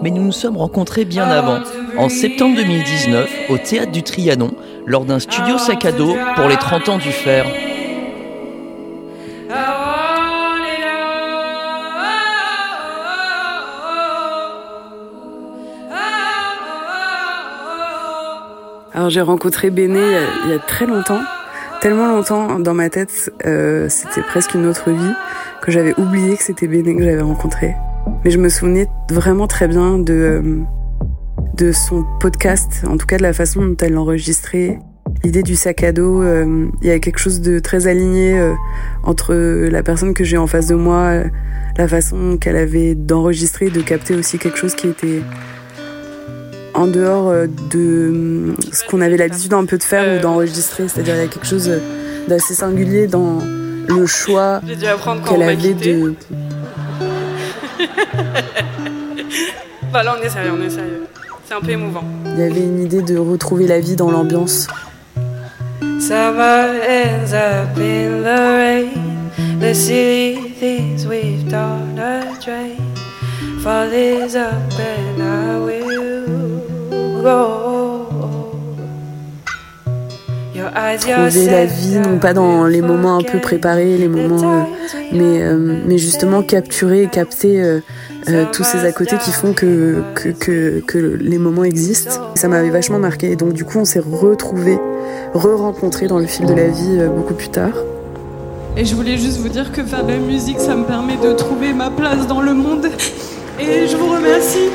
Mais 0.02 0.10
nous 0.10 0.22
nous 0.22 0.32
sommes 0.32 0.56
rencontrés 0.56 1.04
bien 1.04 1.28
avant, 1.28 1.60
en 1.96 2.08
septembre 2.08 2.56
2019, 2.56 3.30
au 3.48 3.58
théâtre 3.58 3.90
du 3.90 4.02
Trianon, 4.02 4.52
lors 4.86 5.04
d'un 5.04 5.18
studio 5.18 5.58
sac 5.58 5.84
à 5.84 5.92
dos 5.92 6.16
pour 6.36 6.48
les 6.48 6.56
30 6.56 6.88
ans 6.88 6.98
du 6.98 7.10
fer. 7.10 7.44
Alors 18.94 19.10
j'ai 19.10 19.20
rencontré 19.20 19.70
Béné 19.70 20.00
il 20.00 20.12
y, 20.12 20.16
a, 20.16 20.20
il 20.46 20.50
y 20.50 20.54
a 20.54 20.58
très 20.58 20.86
longtemps, 20.86 21.20
tellement 21.80 22.08
longtemps 22.08 22.58
dans 22.58 22.74
ma 22.74 22.90
tête, 22.90 23.32
euh, 23.46 23.88
c'était 23.88 24.22
presque 24.22 24.54
une 24.54 24.66
autre 24.66 24.90
vie 24.90 25.12
que 25.62 25.70
j'avais 25.70 25.94
oublié 25.98 26.36
que 26.36 26.42
c'était 26.42 26.66
Béné 26.66 26.96
que 26.96 27.04
j'avais 27.04 27.22
rencontré. 27.22 27.76
Mais 28.24 28.30
je 28.30 28.38
me 28.38 28.48
souvenais 28.48 28.88
vraiment 29.10 29.46
très 29.46 29.68
bien 29.68 29.98
de 29.98 30.12
euh, 30.12 30.60
de 31.54 31.72
son 31.72 32.04
podcast, 32.20 32.84
en 32.86 32.96
tout 32.96 33.06
cas 33.06 33.16
de 33.16 33.22
la 33.22 33.32
façon 33.32 33.64
dont 33.64 33.76
elle 33.80 33.94
l'enregistrait. 33.94 34.78
L'idée 35.24 35.42
du 35.42 35.56
sac 35.56 35.82
à 35.82 35.92
dos, 35.92 36.22
euh, 36.22 36.68
il 36.82 36.88
y 36.88 36.90
a 36.90 36.98
quelque 37.00 37.18
chose 37.18 37.40
de 37.40 37.58
très 37.58 37.88
aligné 37.88 38.38
euh, 38.38 38.54
entre 39.02 39.34
la 39.34 39.82
personne 39.82 40.14
que 40.14 40.22
j'ai 40.22 40.36
en 40.36 40.46
face 40.46 40.66
de 40.66 40.76
moi, 40.76 41.22
la 41.76 41.88
façon 41.88 42.36
qu'elle 42.36 42.56
avait 42.56 42.94
d'enregistrer, 42.94 43.70
de 43.70 43.80
capter 43.80 44.14
aussi 44.14 44.38
quelque 44.38 44.58
chose 44.58 44.74
qui 44.74 44.88
était 44.88 45.22
en 46.74 46.86
dehors 46.86 47.32
de 47.70 48.54
ce 48.72 48.84
qu'on 48.84 49.00
avait 49.00 49.16
l'habitude 49.16 49.54
un 49.54 49.64
peu 49.64 49.78
de 49.78 49.82
faire 49.82 50.18
ou 50.18 50.22
d'enregistrer. 50.22 50.86
C'est-à-dire 50.86 51.16
il 51.16 51.22
y 51.22 51.24
a 51.24 51.28
quelque 51.28 51.46
chose 51.46 51.70
d'assez 52.28 52.54
singulier 52.54 53.08
dans 53.08 53.38
le 53.88 54.06
choix 54.06 54.60
qu'elle 55.26 55.42
avait 55.42 55.74
de. 55.74 56.14
bah 59.92 60.02
là 60.02 60.16
on 60.18 60.22
est 60.22 60.28
sérieux, 60.28 60.52
on 60.58 60.62
est 60.62 60.70
sérieux. 60.70 61.06
C'est 61.44 61.54
un 61.54 61.60
peu 61.60 61.70
émouvant. 61.70 62.02
Il 62.26 62.38
y 62.38 62.42
avait 62.42 62.64
une 62.64 62.84
idée 62.84 63.02
de 63.02 63.16
retrouver 63.16 63.66
la 63.66 63.80
vie 63.80 63.96
dans 63.96 64.10
l'ambiance. 64.10 64.66
Summer 66.00 66.80
ends 66.88 67.32
up 67.32 67.76
in 67.76 68.22
the 68.22 68.38
rain. 68.58 68.90
The 69.60 69.74
silly 69.74 70.50
things 70.58 71.06
we've 71.06 71.48
done 71.48 71.98
a 71.98 72.24
drain. 72.44 72.76
Fall 73.62 73.92
is 73.92 74.34
up 74.36 74.54
and 74.78 75.22
I 75.22 75.58
will 75.58 76.62
go. 77.22 77.67
Trouver 81.00 81.46
la 81.46 81.64
vie, 81.66 81.98
non 81.98 82.18
pas 82.18 82.32
dans 82.32 82.66
les 82.66 82.80
moments 82.82 83.16
un 83.18 83.22
peu 83.22 83.38
préparés, 83.38 83.96
les 83.96 84.08
moments, 84.08 84.60
euh, 84.60 84.62
mais, 85.12 85.42
euh, 85.42 85.56
mais 85.86 85.98
justement 85.98 86.42
capturer 86.42 87.02
et 87.02 87.06
capter 87.08 87.62
euh, 87.62 87.80
euh, 88.28 88.44
tous 88.52 88.64
ces 88.64 88.84
à 88.84 88.92
côté 88.92 89.16
qui 89.18 89.32
font 89.32 89.52
que, 89.52 90.02
que, 90.14 90.28
que, 90.30 90.80
que 90.86 90.98
les 90.98 91.38
moments 91.38 91.64
existent. 91.64 92.32
Ça 92.34 92.48
m'avait 92.48 92.70
vachement 92.70 92.98
marqué. 92.98 93.30
Et 93.30 93.36
donc 93.36 93.52
du 93.52 93.64
coup, 93.64 93.78
on 93.78 93.84
s'est 93.84 94.02
retrouvés, 94.04 94.78
re-rencontrés 95.34 96.06
dans 96.06 96.18
le 96.18 96.26
fil 96.26 96.46
de 96.46 96.54
la 96.54 96.68
vie 96.68 96.98
euh, 96.98 97.08
beaucoup 97.08 97.34
plus 97.34 97.48
tard. 97.48 97.72
Et 98.76 98.84
je 98.84 98.94
voulais 98.94 99.16
juste 99.16 99.38
vous 99.38 99.48
dire 99.48 99.72
que 99.72 99.82
faire 99.82 100.04
de 100.04 100.12
la 100.12 100.18
musique, 100.18 100.60
ça 100.60 100.76
me 100.76 100.84
permet 100.84 101.16
de 101.16 101.32
trouver 101.32 101.72
ma 101.72 101.90
place 101.90 102.26
dans 102.26 102.40
le 102.40 102.54
monde. 102.54 102.86
Et 103.58 103.86
je 103.88 103.96
vous 103.96 104.12
remercie. 104.12 104.68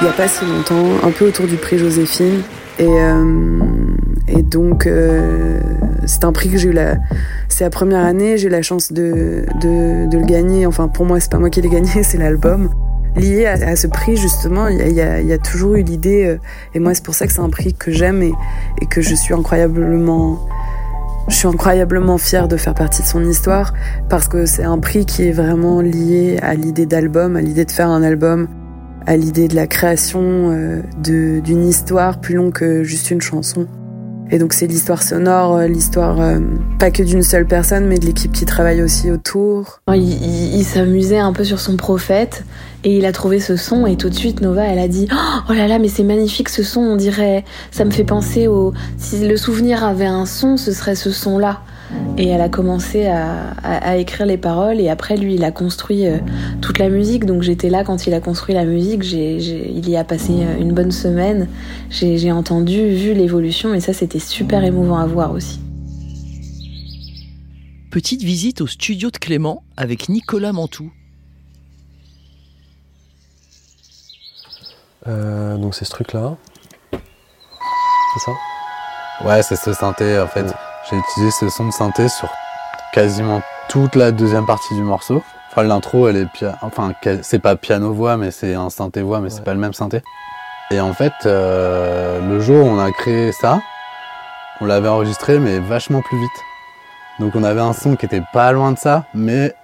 Il 0.00 0.04
n'y 0.04 0.08
a 0.08 0.12
pas 0.12 0.28
si 0.28 0.44
longtemps, 0.44 1.06
un 1.06 1.10
peu 1.10 1.26
autour 1.28 1.46
du 1.46 1.56
prix 1.56 1.78
Joséphine. 1.78 2.42
Et, 2.78 2.86
euh, 2.86 3.58
et 4.30 4.42
donc, 4.42 4.86
euh, 4.86 5.58
c'est 6.06 6.24
un 6.24 6.32
prix 6.32 6.50
que 6.50 6.56
j'ai 6.56 6.68
eu 6.68 6.72
la. 6.72 6.96
C'est 7.48 7.64
la 7.64 7.70
première 7.70 8.04
année, 8.04 8.38
j'ai 8.38 8.46
eu 8.46 8.50
la 8.50 8.62
chance 8.62 8.92
de, 8.92 9.44
de, 9.60 10.16
le 10.16 10.24
gagner. 10.24 10.66
Enfin, 10.66 10.88
pour 10.88 11.04
moi, 11.04 11.18
c'est 11.20 11.30
pas 11.30 11.38
moi 11.38 11.50
qui 11.50 11.60
l'ai 11.60 11.68
gagné, 11.70 12.02
c'est 12.02 12.18
l'album. 12.18 12.70
Lié 13.16 13.46
à, 13.46 13.74
ce 13.74 13.88
prix, 13.88 14.16
justement, 14.16 14.68
il 14.68 14.92
y 14.92 15.32
a, 15.32 15.38
toujours 15.38 15.74
eu 15.74 15.82
l'idée. 15.82 16.26
euh, 16.26 16.38
et 16.74 16.78
moi, 16.78 16.94
c'est 16.94 17.04
pour 17.04 17.14
ça 17.14 17.26
que 17.26 17.32
c'est 17.32 17.40
un 17.40 17.50
prix 17.50 17.74
que 17.74 17.90
j'aime 17.90 18.22
et, 18.22 18.32
que 18.88 19.00
je 19.00 19.14
suis 19.14 19.34
incroyablement. 19.34 20.38
Je 21.28 21.34
suis 21.34 21.48
incroyablement 21.48 22.18
fière 22.18 22.48
de 22.48 22.56
faire 22.56 22.74
partie 22.74 23.02
de 23.02 23.06
son 23.06 23.24
histoire 23.24 23.74
parce 24.08 24.26
que 24.26 24.46
c'est 24.46 24.64
un 24.64 24.78
prix 24.78 25.06
qui 25.06 25.28
est 25.28 25.32
vraiment 25.32 25.80
lié 25.80 26.38
à 26.42 26.54
l'idée 26.54 26.86
d'album, 26.86 27.36
à 27.36 27.40
l'idée 27.40 27.64
de 27.64 27.70
faire 27.70 27.88
un 27.88 28.02
album, 28.02 28.48
à 29.06 29.16
l'idée 29.16 29.46
de 29.48 29.54
la 29.54 29.66
création 29.66 30.20
euh, 30.22 30.82
d'une 31.02 31.64
histoire 31.66 32.20
plus 32.20 32.34
longue 32.34 32.52
que 32.52 32.84
juste 32.84 33.10
une 33.10 33.20
chanson. 33.20 33.66
Et 34.32 34.38
donc 34.38 34.52
c'est 34.52 34.66
l'histoire 34.66 35.02
sonore, 35.02 35.56
euh, 35.56 35.66
l'histoire 35.66 36.20
euh, 36.20 36.38
pas 36.78 36.90
que 36.90 37.02
d'une 37.02 37.22
seule 37.22 37.46
personne, 37.46 37.86
mais 37.86 37.98
de 37.98 38.06
l'équipe 38.06 38.30
qui 38.32 38.44
travaille 38.44 38.80
aussi 38.82 39.10
autour. 39.10 39.80
Il, 39.88 39.96
il- 40.54 40.64
s'amusait 40.64 41.18
un 41.18 41.32
peu 41.32 41.42
sur 41.42 41.58
son 41.58 41.76
prophète 41.76 42.44
et 42.84 42.96
il 42.96 43.04
a 43.06 43.12
trouvé 43.12 43.40
ce 43.40 43.56
son 43.56 43.86
et 43.86 43.96
tout 43.96 44.08
de 44.08 44.14
suite 44.14 44.40
Nova 44.40 44.64
elle 44.64 44.78
a 44.78 44.88
dit 44.88 45.08
oh 45.48 45.52
là 45.52 45.66
là 45.66 45.78
mais 45.78 45.88
c'est 45.88 46.04
magnifique 46.04 46.48
ce 46.48 46.62
son 46.62 46.80
on 46.80 46.96
dirait 46.96 47.44
ça 47.72 47.84
me 47.84 47.90
fait 47.90 48.04
penser 48.04 48.46
au 48.46 48.72
si 48.96 49.26
le 49.26 49.36
souvenir 49.36 49.84
avait 49.84 50.06
un 50.06 50.24
son 50.26 50.56
ce 50.56 50.72
serait 50.72 50.94
ce 50.94 51.10
son 51.10 51.38
là 51.38 51.60
et 52.18 52.28
elle 52.28 52.40
a 52.40 52.48
commencé 52.48 53.06
à, 53.06 53.50
à- 53.62 53.90
à 53.90 53.96
écrire 53.96 54.26
les 54.26 54.36
paroles 54.36 54.80
et 54.80 54.88
après 54.88 55.16
lui 55.16 55.34
il 55.34 55.44
a 55.44 55.50
construit 55.50 56.06
euh, 56.06 56.18
toute 56.60 56.78
la 56.78 56.88
musique 56.88 57.24
donc 57.24 57.42
j'étais 57.42 57.70
là 57.70 57.82
quand 57.84 58.06
il 58.06 58.14
a 58.14 58.20
construit 58.20 58.54
la 58.54 58.64
musique 58.64 59.02
j'ai, 59.02 59.40
j'ai- 59.40 59.70
il 59.70 59.88
y 59.88 59.96
a 59.96 60.04
passé 60.04 60.32
euh, 60.32 60.58
une 60.60 60.72
bonne 60.72 60.92
semaine 60.92 61.48
j'ai, 61.88 62.18
j'ai 62.18 62.32
entendu 62.32 62.90
vu 62.94 63.14
l'évolution 63.14 63.74
et 63.74 63.80
ça 63.80 63.92
c'était 63.92 64.18
super 64.18 64.62
émouvant 64.64 64.98
à 64.98 65.06
voir 65.06 65.32
aussi 65.32 65.60
Petite 67.90 68.22
visite 68.22 68.60
au 68.60 68.68
studio 68.68 69.10
de 69.10 69.16
Clément 69.18 69.64
avec 69.76 70.08
Nicolas 70.08 70.52
Mantoux. 70.52 70.92
Euh, 75.08 75.56
donc 75.56 75.74
c'est 75.74 75.84
ce 75.84 75.90
truc-là? 75.90 76.36
C'est 76.92 78.20
ça? 78.20 78.32
Ouais, 79.24 79.42
c'est 79.42 79.56
ce 79.56 79.72
synthé 79.72 80.20
en 80.20 80.28
fait. 80.28 80.46
J'ai 80.90 80.96
utilisé 80.96 81.30
ce 81.30 81.48
son 81.48 81.66
de 81.66 81.72
synthé 81.72 82.08
sur 82.08 82.28
quasiment 82.92 83.42
toute 83.68 83.94
la 83.94 84.10
deuxième 84.10 84.46
partie 84.46 84.74
du 84.74 84.82
morceau. 84.82 85.22
Enfin, 85.50 85.62
l'intro, 85.62 86.08
elle 86.08 86.16
est 86.16 86.26
pia- 86.26 86.56
enfin, 86.62 86.92
c'est 87.22 87.38
pas 87.38 87.56
piano-voix, 87.56 88.16
mais 88.16 88.30
c'est 88.30 88.54
un 88.54 88.70
synthé-voix, 88.70 89.20
mais 89.20 89.30
c'est 89.30 89.44
pas 89.44 89.54
le 89.54 89.60
même 89.60 89.72
synthé. 89.72 90.02
Et 90.72 90.80
en 90.80 90.92
fait, 90.92 91.12
euh, 91.26 92.20
le 92.28 92.40
jour 92.40 92.64
où 92.64 92.68
on 92.68 92.78
a 92.78 92.90
créé 92.92 93.32
ça, 93.32 93.60
on 94.60 94.66
l'avait 94.66 94.88
enregistré, 94.88 95.38
mais 95.38 95.58
vachement 95.58 96.02
plus 96.02 96.18
vite. 96.18 96.30
Donc 97.18 97.32
on 97.34 97.42
avait 97.44 97.60
un 97.60 97.72
son 97.72 97.96
qui 97.96 98.06
était 98.06 98.22
pas 98.32 98.52
loin 98.52 98.72
de 98.72 98.78
ça, 98.78 99.04
mais 99.14 99.54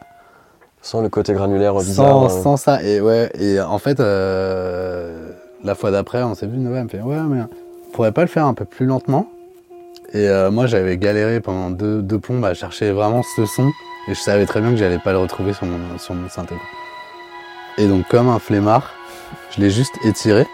Sans 0.83 1.01
le 1.01 1.09
côté 1.09 1.33
granulaire 1.33 1.75
bizarre. 1.75 2.07
sans, 2.07 2.25
euh. 2.39 2.43
sans 2.43 2.57
ça. 2.57 2.83
Et 2.83 3.01
ouais, 3.01 3.31
et 3.39 3.61
en 3.61 3.79
fait, 3.79 3.99
euh, 4.01 5.31
la 5.65 5.75
fois 5.75 5.91
d'après, 5.91 6.23
on 6.23 6.35
s'est 6.35 6.47
vu, 6.47 6.59
Nova 6.59 6.83
me 6.85 6.89
fait 6.89 7.01
Ouais, 7.01 7.17
mais 7.21 7.43
on 7.43 7.93
pourrait 7.93 8.12
pas 8.12 8.23
le 8.23 8.29
faire 8.29 8.47
un 8.47 8.55
peu 8.55 8.65
plus 8.65 8.87
lentement? 8.87 9.27
Et 10.13 10.29
euh, 10.29 10.51
moi, 10.51 10.67
j'avais 10.67 10.97
galéré 10.97 11.41
pendant 11.41 11.71
deux, 11.71 12.01
deux 12.03 12.19
plombes 12.19 12.45
à 12.45 12.55
chercher 12.55 12.93
vraiment 12.93 13.23
ce 13.37 13.45
son. 13.47 13.69
Et 14.09 14.15
je 14.15 14.21
savais 14.21 14.47
très 14.47 14.61
bien 14.61 14.71
que 14.71 14.77
j'allais 14.77 14.99
pas 15.01 15.13
le 15.13 15.19
retrouver 15.19 15.53
sur 15.53 15.67
mon, 15.67 15.99
sur 15.99 16.15
mon 16.15 16.29
synthé. 16.29 16.55
Et 17.79 17.87
donc, 17.89 18.07
comme 18.09 18.29
un 18.29 18.39
flemmard, 18.39 18.91
je 19.51 19.61
l'ai 19.61 19.71
juste 19.71 19.95
étiré. 20.05 20.47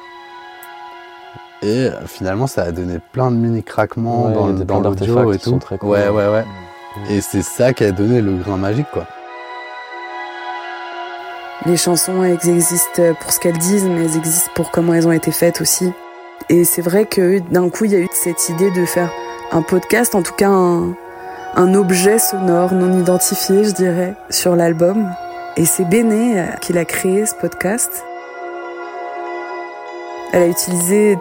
Et 1.62 1.86
euh, 1.86 2.06
finalement, 2.06 2.46
ça 2.46 2.62
a 2.62 2.72
donné 2.72 2.98
plein 3.12 3.30
de 3.30 3.36
mini 3.36 3.62
craquements 3.62 4.26
Ouais, 4.26 4.34
dans, 4.34 4.46
le- 4.48 4.52
des 4.54 4.64
dans 4.64 4.80
l'audio 4.80 5.32
et 5.32 5.38
tout. 5.38 5.50
sont 5.50 5.58
très 5.58 5.78
cool. 5.78 5.90
ouais, 5.90 6.08
ouais, 6.08 6.26
ouais. 6.28 6.44
Et 7.08 7.20
c'est 7.20 7.42
ça 7.42 7.72
qui 7.72 7.84
a 7.84 7.92
donné 7.92 8.20
le 8.20 8.32
grain 8.36 8.56
magique, 8.56 8.88
quoi. 8.92 9.06
Les 11.66 11.76
chansons, 11.76 12.24
elles 12.24 12.48
existent 12.48 13.14
pour 13.20 13.32
ce 13.32 13.38
qu'elles 13.38 13.58
disent, 13.58 13.84
mais 13.84 14.04
elles 14.04 14.16
existent 14.16 14.50
pour 14.54 14.70
comment 14.72 14.94
elles 14.94 15.06
ont 15.06 15.12
été 15.12 15.30
faites 15.30 15.60
aussi. 15.60 15.92
Et 16.48 16.64
c'est 16.64 16.82
vrai 16.82 17.06
que 17.06 17.38
d'un 17.38 17.70
coup, 17.70 17.84
il 17.84 17.92
y 17.92 17.94
a 17.94 18.00
eu 18.00 18.08
cette 18.12 18.48
idée 18.48 18.70
de 18.72 18.84
faire 18.84 19.10
un 19.52 19.62
podcast, 19.62 20.14
en 20.14 20.22
tout 20.22 20.32
cas 20.32 20.48
un, 20.48 21.74
objet 21.74 22.18
sonore 22.18 22.72
non 22.72 22.98
identifié, 22.98 23.64
je 23.64 23.72
dirais, 23.72 24.14
sur 24.30 24.56
l'album. 24.56 25.10
Et 25.56 25.66
c'est 25.66 25.84
Béné 25.84 26.40
euh, 26.40 26.46
qui 26.60 26.72
l'a 26.72 26.86
créé, 26.86 27.26
ce 27.26 27.34
podcast. 27.34 28.04
Elle 30.32 30.42
a 30.42 30.46
utilisé 30.46 31.18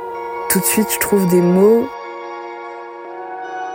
tout 0.49 0.59
de 0.59 0.63
suite, 0.63 0.87
je 0.93 0.99
trouve, 0.99 1.29
des 1.29 1.41
mots. 1.41 1.85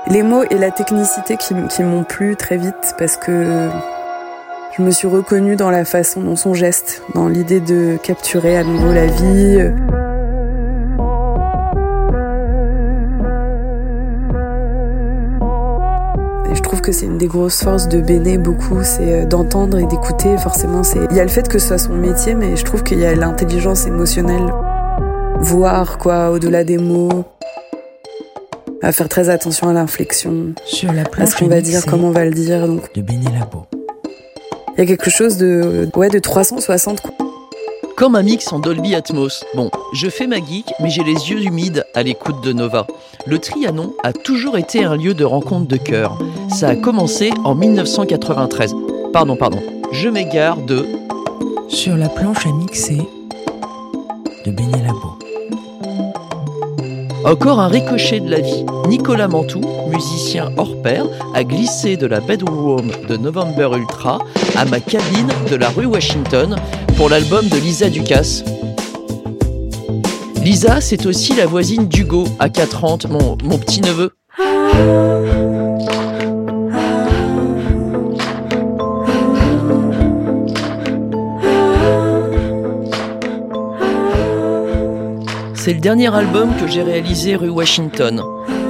Les 0.07 0.23
mots 0.23 0.45
et 0.51 0.57
la 0.57 0.71
technicité 0.71 1.37
qui, 1.37 1.55
qui 1.69 1.83
m'ont 1.83 2.05
plu 2.05 2.37
très 2.37 2.57
vite 2.57 2.95
parce 2.99 3.16
que 3.16 3.69
je 4.77 4.83
me 4.83 4.90
suis 4.90 5.09
reconnue 5.09 5.57
dans 5.57 5.71
la 5.71 5.85
façon, 5.85 6.23
dans 6.23 6.37
son 6.37 6.55
geste, 6.55 7.03
dans 7.14 7.29
l'idée 7.29 7.61
de 7.61 7.99
capturer 8.03 8.57
à 8.57 8.64
nouveau 8.64 8.92
la 8.92 9.07
vie. 9.07 9.73
Que 16.87 16.92
c'est 16.92 17.07
une 17.07 17.18
des 17.18 17.27
grosses 17.27 17.64
forces 17.64 17.88
de 17.88 18.01
Béné, 18.01 18.38
beaucoup, 18.38 18.85
c'est 18.85 19.22
euh, 19.22 19.27
d'entendre 19.27 19.77
et 19.79 19.87
d'écouter. 19.87 20.38
Forcément, 20.38 20.85
c'est. 20.85 21.01
Il 21.11 21.16
y 21.16 21.20
a 21.20 21.25
le 21.25 21.29
fait 21.29 21.49
que 21.49 21.59
ce 21.59 21.66
soit 21.66 21.79
son 21.79 21.94
métier, 21.94 22.37
mais 22.37 22.55
je 22.55 22.64
trouve 22.64 22.85
qu'il 22.85 23.01
y 23.01 23.05
a 23.05 23.12
l'intelligence 23.16 23.88
émotionnelle. 23.88 24.55
Voir, 25.40 25.99
quoi, 25.99 26.31
au-delà 26.31 26.62
des 26.62 26.79
mots. 26.79 27.25
À 28.83 28.92
faire 28.92 29.09
très 29.09 29.31
attention 29.31 29.68
à 29.68 29.72
l'inflexion. 29.72 30.55
Sur 30.64 30.92
la 30.92 31.03
À 31.18 31.27
ce 31.27 31.35
qu'on 31.35 31.49
va 31.49 31.61
dire, 31.61 31.85
comment 31.87 32.07
on 32.09 32.12
va 32.12 32.25
le 32.25 32.31
dire. 32.31 32.68
Donc, 32.68 32.94
de 32.94 33.03
Béné 33.03 33.33
Labo. 33.37 33.66
il 34.77 34.79
y 34.79 34.83
a 34.83 34.87
quelque 34.87 35.11
chose 35.11 35.38
de, 35.38 35.88
ouais, 35.96 36.09
de 36.09 36.20
360, 36.20 37.01
quoi. 37.01 37.26
Comme 37.97 38.15
un 38.15 38.23
mix 38.23 38.53
en 38.53 38.59
Dolby 38.59 38.95
Atmos. 38.95 39.43
Bon, 39.55 39.71
je 39.95 40.11
fais 40.11 40.27
ma 40.27 40.37
geek, 40.37 40.71
mais 40.81 40.91
j'ai 40.91 41.03
les 41.03 41.31
yeux 41.31 41.43
humides 41.43 41.87
à 41.95 42.03
l'écoute 42.03 42.43
de 42.45 42.53
Nova. 42.53 42.87
Le 43.27 43.39
Trianon 43.39 43.95
a 44.03 44.13
toujours 44.13 44.59
été 44.59 44.85
un 44.85 44.97
lieu 44.97 45.15
de 45.15 45.25
rencontre 45.25 45.67
de 45.67 45.79
cœur. 45.79 46.19
Ça 46.51 46.69
a 46.69 46.77
commencé 46.77 47.31
en 47.45 47.55
1993. 47.55 48.75
Pardon, 49.15 49.35
pardon. 49.35 49.63
Je 49.93 50.11
m'égare 50.11 50.59
de 50.59 50.85
Sur 51.69 51.97
la 51.97 52.11
planche 52.11 52.47
à 52.47 52.53
mixer 52.53 53.01
de 54.45 54.51
Béné 54.51 54.83
Labo. 54.85 55.26
Encore 57.27 57.59
un 57.59 57.67
ricochet 57.67 58.21
de 58.21 58.31
la 58.31 58.39
vie. 58.39 58.65
Nicolas 58.87 59.27
Mantoux, 59.27 59.61
musicien 59.89 60.53
hors 60.57 60.81
pair, 60.81 61.07
a 61.35 61.43
glissé 61.43 61.97
de 61.97 62.07
la 62.07 62.21
bedroom 62.21 62.93
de 63.09 63.17
November 63.17 63.71
Ultra 63.77 64.21
à 64.55 64.65
ma 64.65 64.79
cabine 64.79 65.33
de 65.51 65.57
la 65.57 65.69
rue 65.71 65.87
Washington 65.87 66.55
pour 66.97 67.09
l'album 67.09 67.49
de 67.49 67.57
Lisa 67.57 67.91
Ducasse. 67.91 68.45
Lisa, 70.41 70.81
c'est 70.81 71.05
aussi 71.07 71.35
la 71.35 71.47
voisine 71.47 71.89
d'Hugo 71.89 72.29
à 72.39 72.49
4 72.49 72.85
ans, 72.85 72.99
mon, 73.11 73.37
mon 73.43 73.59
petit-neveu. 73.59 74.12
C'est 85.67 85.73
le 85.73 85.81
dernier 85.81 86.15
album 86.15 86.51
que 86.61 86.69
j'ai 86.69 86.85
réalisé 86.85 87.35
rue 87.35 87.49
Washington. 87.49 88.23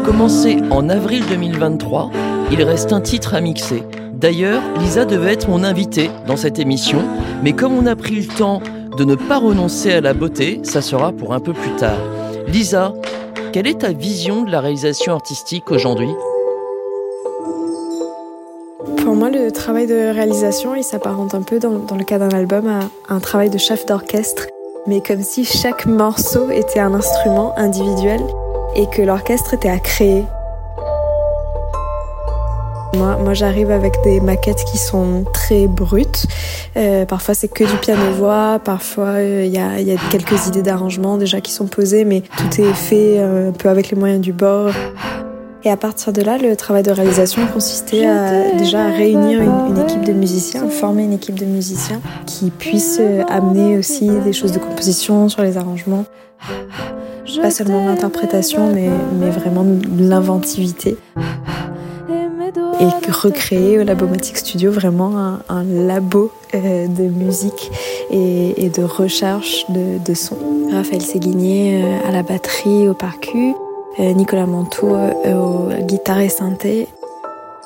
Commencé 0.07 0.57
en 0.71 0.89
avril 0.89 1.23
2023, 1.29 2.11
il 2.51 2.63
reste 2.63 2.91
un 2.95 3.03
titre 3.03 3.35
à 3.35 3.43
mixer. 3.43 3.83
D'ailleurs, 4.15 4.63
Lisa 4.79 5.05
devait 5.05 5.35
être 5.35 5.51
mon 5.51 5.63
invitée 5.63 6.11
dans 6.27 6.39
cette 6.39 6.59
émission, 6.59 7.03
mais 7.43 7.53
comme 7.53 7.77
on 7.77 7.85
a 7.85 7.95
pris 7.97 8.15
le 8.15 8.27
temps 8.27 8.63
de 8.97 9.05
ne 9.05 9.15
pas 9.15 9.37
renoncer 9.37 9.93
à 9.93 10.01
la 10.01 10.15
beauté, 10.15 10.61
ça 10.63 10.81
sera 10.81 11.13
pour 11.13 11.35
un 11.35 11.41
peu 11.41 11.53
plus 11.53 11.77
tard. 11.77 11.99
Lisa, 12.49 12.95
quelle 13.53 13.67
est 13.67 13.81
ta 13.81 13.93
vision 13.93 14.45
de 14.45 14.51
la 14.51 14.63
réalisation 14.63 15.13
artistique 15.13 15.71
aujourd'hui? 15.71 16.15
Pour 19.05 19.15
moi, 19.15 19.29
le 19.29 19.53
travail 19.53 19.87
de 19.87 20.15
réalisation, 20.15 20.75
il 20.75 20.83
s'apparente 20.83 21.35
un 21.35 21.43
peu 21.43 21.59
dans, 21.59 21.95
le 21.95 22.05
cas 22.05 22.19
d'un 22.19 22.31
album 22.31 22.67
à 22.69 23.15
un 23.15 23.21
travail 23.21 23.51
de 23.51 23.59
chef 23.59 23.85
d'orchestre, 23.85 24.47
mais 24.87 25.01
comme 25.01 25.23
si 25.23 25.45
chaque 25.45 25.87
morceau 25.87 26.51
était 26.51 26.81
un 26.81 26.95
instrument 26.95 27.57
individuel 27.59 28.21
et 28.75 28.87
que 28.87 29.03
l'orchestre 29.03 29.55
était 29.55 29.71
à 29.71 29.79
créer. 29.79 30.25
Moi, 32.97 33.35
j'arrive 33.35 33.71
avec 33.71 34.03
des 34.05 34.21
maquettes 34.21 34.65
qui 34.65 34.79
sont 34.79 35.25
très 35.33 35.67
brutes. 35.67 36.27
Euh, 36.77 37.05
parfois, 37.05 37.35
c'est 37.35 37.49
que 37.49 37.65
du 37.65 37.77
piano-voix. 37.77 38.59
Parfois, 38.65 39.21
il 39.21 39.49
y, 39.49 39.59
a, 39.59 39.81
y 39.81 39.93
a 39.93 39.97
quelques 40.11 40.47
idées 40.47 40.63
d'arrangement 40.63 41.19
déjà 41.19 41.43
qui 41.43 41.53
sont 41.53 41.67
posées, 41.67 42.05
mais 42.05 42.23
tout 42.39 42.61
est 42.61 42.73
fait 42.73 43.19
euh, 43.19 43.51
un 43.51 43.53
peu 43.53 43.69
avec 43.69 43.91
les 43.91 43.99
moyens 43.99 44.21
du 44.21 44.33
bord. 44.33 44.73
Et 45.65 45.71
à 45.71 45.77
partir 45.77 46.13
de 46.13 46.23
là, 46.23 46.39
le 46.39 46.55
travail 46.55 46.83
de 46.83 46.91
réalisation 46.91 47.43
consistait 47.53 48.07
à 48.07 48.53
déjà 48.53 48.87
réunir 48.87 49.43
une, 49.43 49.77
une, 49.77 49.79
équipe 49.83 50.05
de 50.05 50.13
musiciens, 50.13 50.69
former 50.69 51.05
une 51.05 51.13
équipe 51.13 51.39
de 51.39 51.45
musiciens 51.45 52.01
qui 52.25 52.51
puisse 52.51 52.99
euh, 53.01 53.23
amener 53.29 53.77
aussi 53.77 54.09
des 54.25 54.33
choses 54.33 54.53
de 54.53 54.59
composition 54.59 55.29
sur 55.29 55.43
les 55.43 55.57
arrangements. 55.57 56.05
Pas 57.43 57.51
seulement 57.51 57.85
l'interprétation, 57.85 58.73
mais, 58.73 58.89
mais 59.19 59.31
vraiment 59.31 59.67
l'inventivité. 59.99 60.97
Et 62.79 63.11
recréer 63.11 63.79
au 63.79 63.85
Labomatic 63.85 64.37
Studio 64.37 64.71
vraiment 64.71 65.19
un, 65.19 65.41
un 65.49 65.65
labo 65.65 66.31
euh, 66.55 66.87
de 66.87 67.05
musique 67.05 67.71
et, 68.11 68.65
et, 68.65 68.69
de 68.69 68.83
recherche 68.83 69.65
de, 69.71 69.99
de 70.05 70.15
son. 70.15 70.37
Raphaël 70.73 71.03
Séguinier 71.03 71.83
euh, 71.83 72.09
à 72.09 72.13
la 72.13 72.23
batterie, 72.23 72.89
au 72.89 72.95
parcu. 72.95 73.55
Euh, 73.99 74.13
Nicolas 74.13 74.47
Manteau 74.47 74.95
euh, 74.95 75.35
au 75.35 75.69
guitare 75.85 76.21
et 76.21 76.29
synthé, 76.29 76.89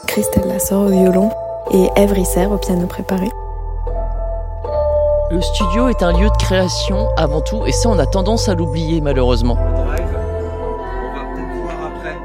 Christelle 0.06 0.46
Lassor 0.46 0.84
au 0.86 0.88
violon 0.88 1.30
et 1.72 1.88
Ève 1.96 2.12
Risser 2.12 2.46
au 2.46 2.56
piano 2.56 2.86
préparé. 2.86 3.28
Le 5.30 5.40
studio 5.40 5.88
est 5.88 6.02
un 6.02 6.12
lieu 6.12 6.28
de 6.28 6.36
création 6.38 7.08
avant 7.16 7.40
tout, 7.40 7.64
et 7.66 7.72
ça 7.72 7.88
on 7.88 7.98
a 7.98 8.06
tendance 8.06 8.48
à 8.48 8.54
l'oublier 8.54 9.00
malheureusement. 9.00 9.56
On 9.58 9.84
va 9.84 9.94
peut-être 9.96 11.62
voir 11.62 11.90
après. 11.96 12.16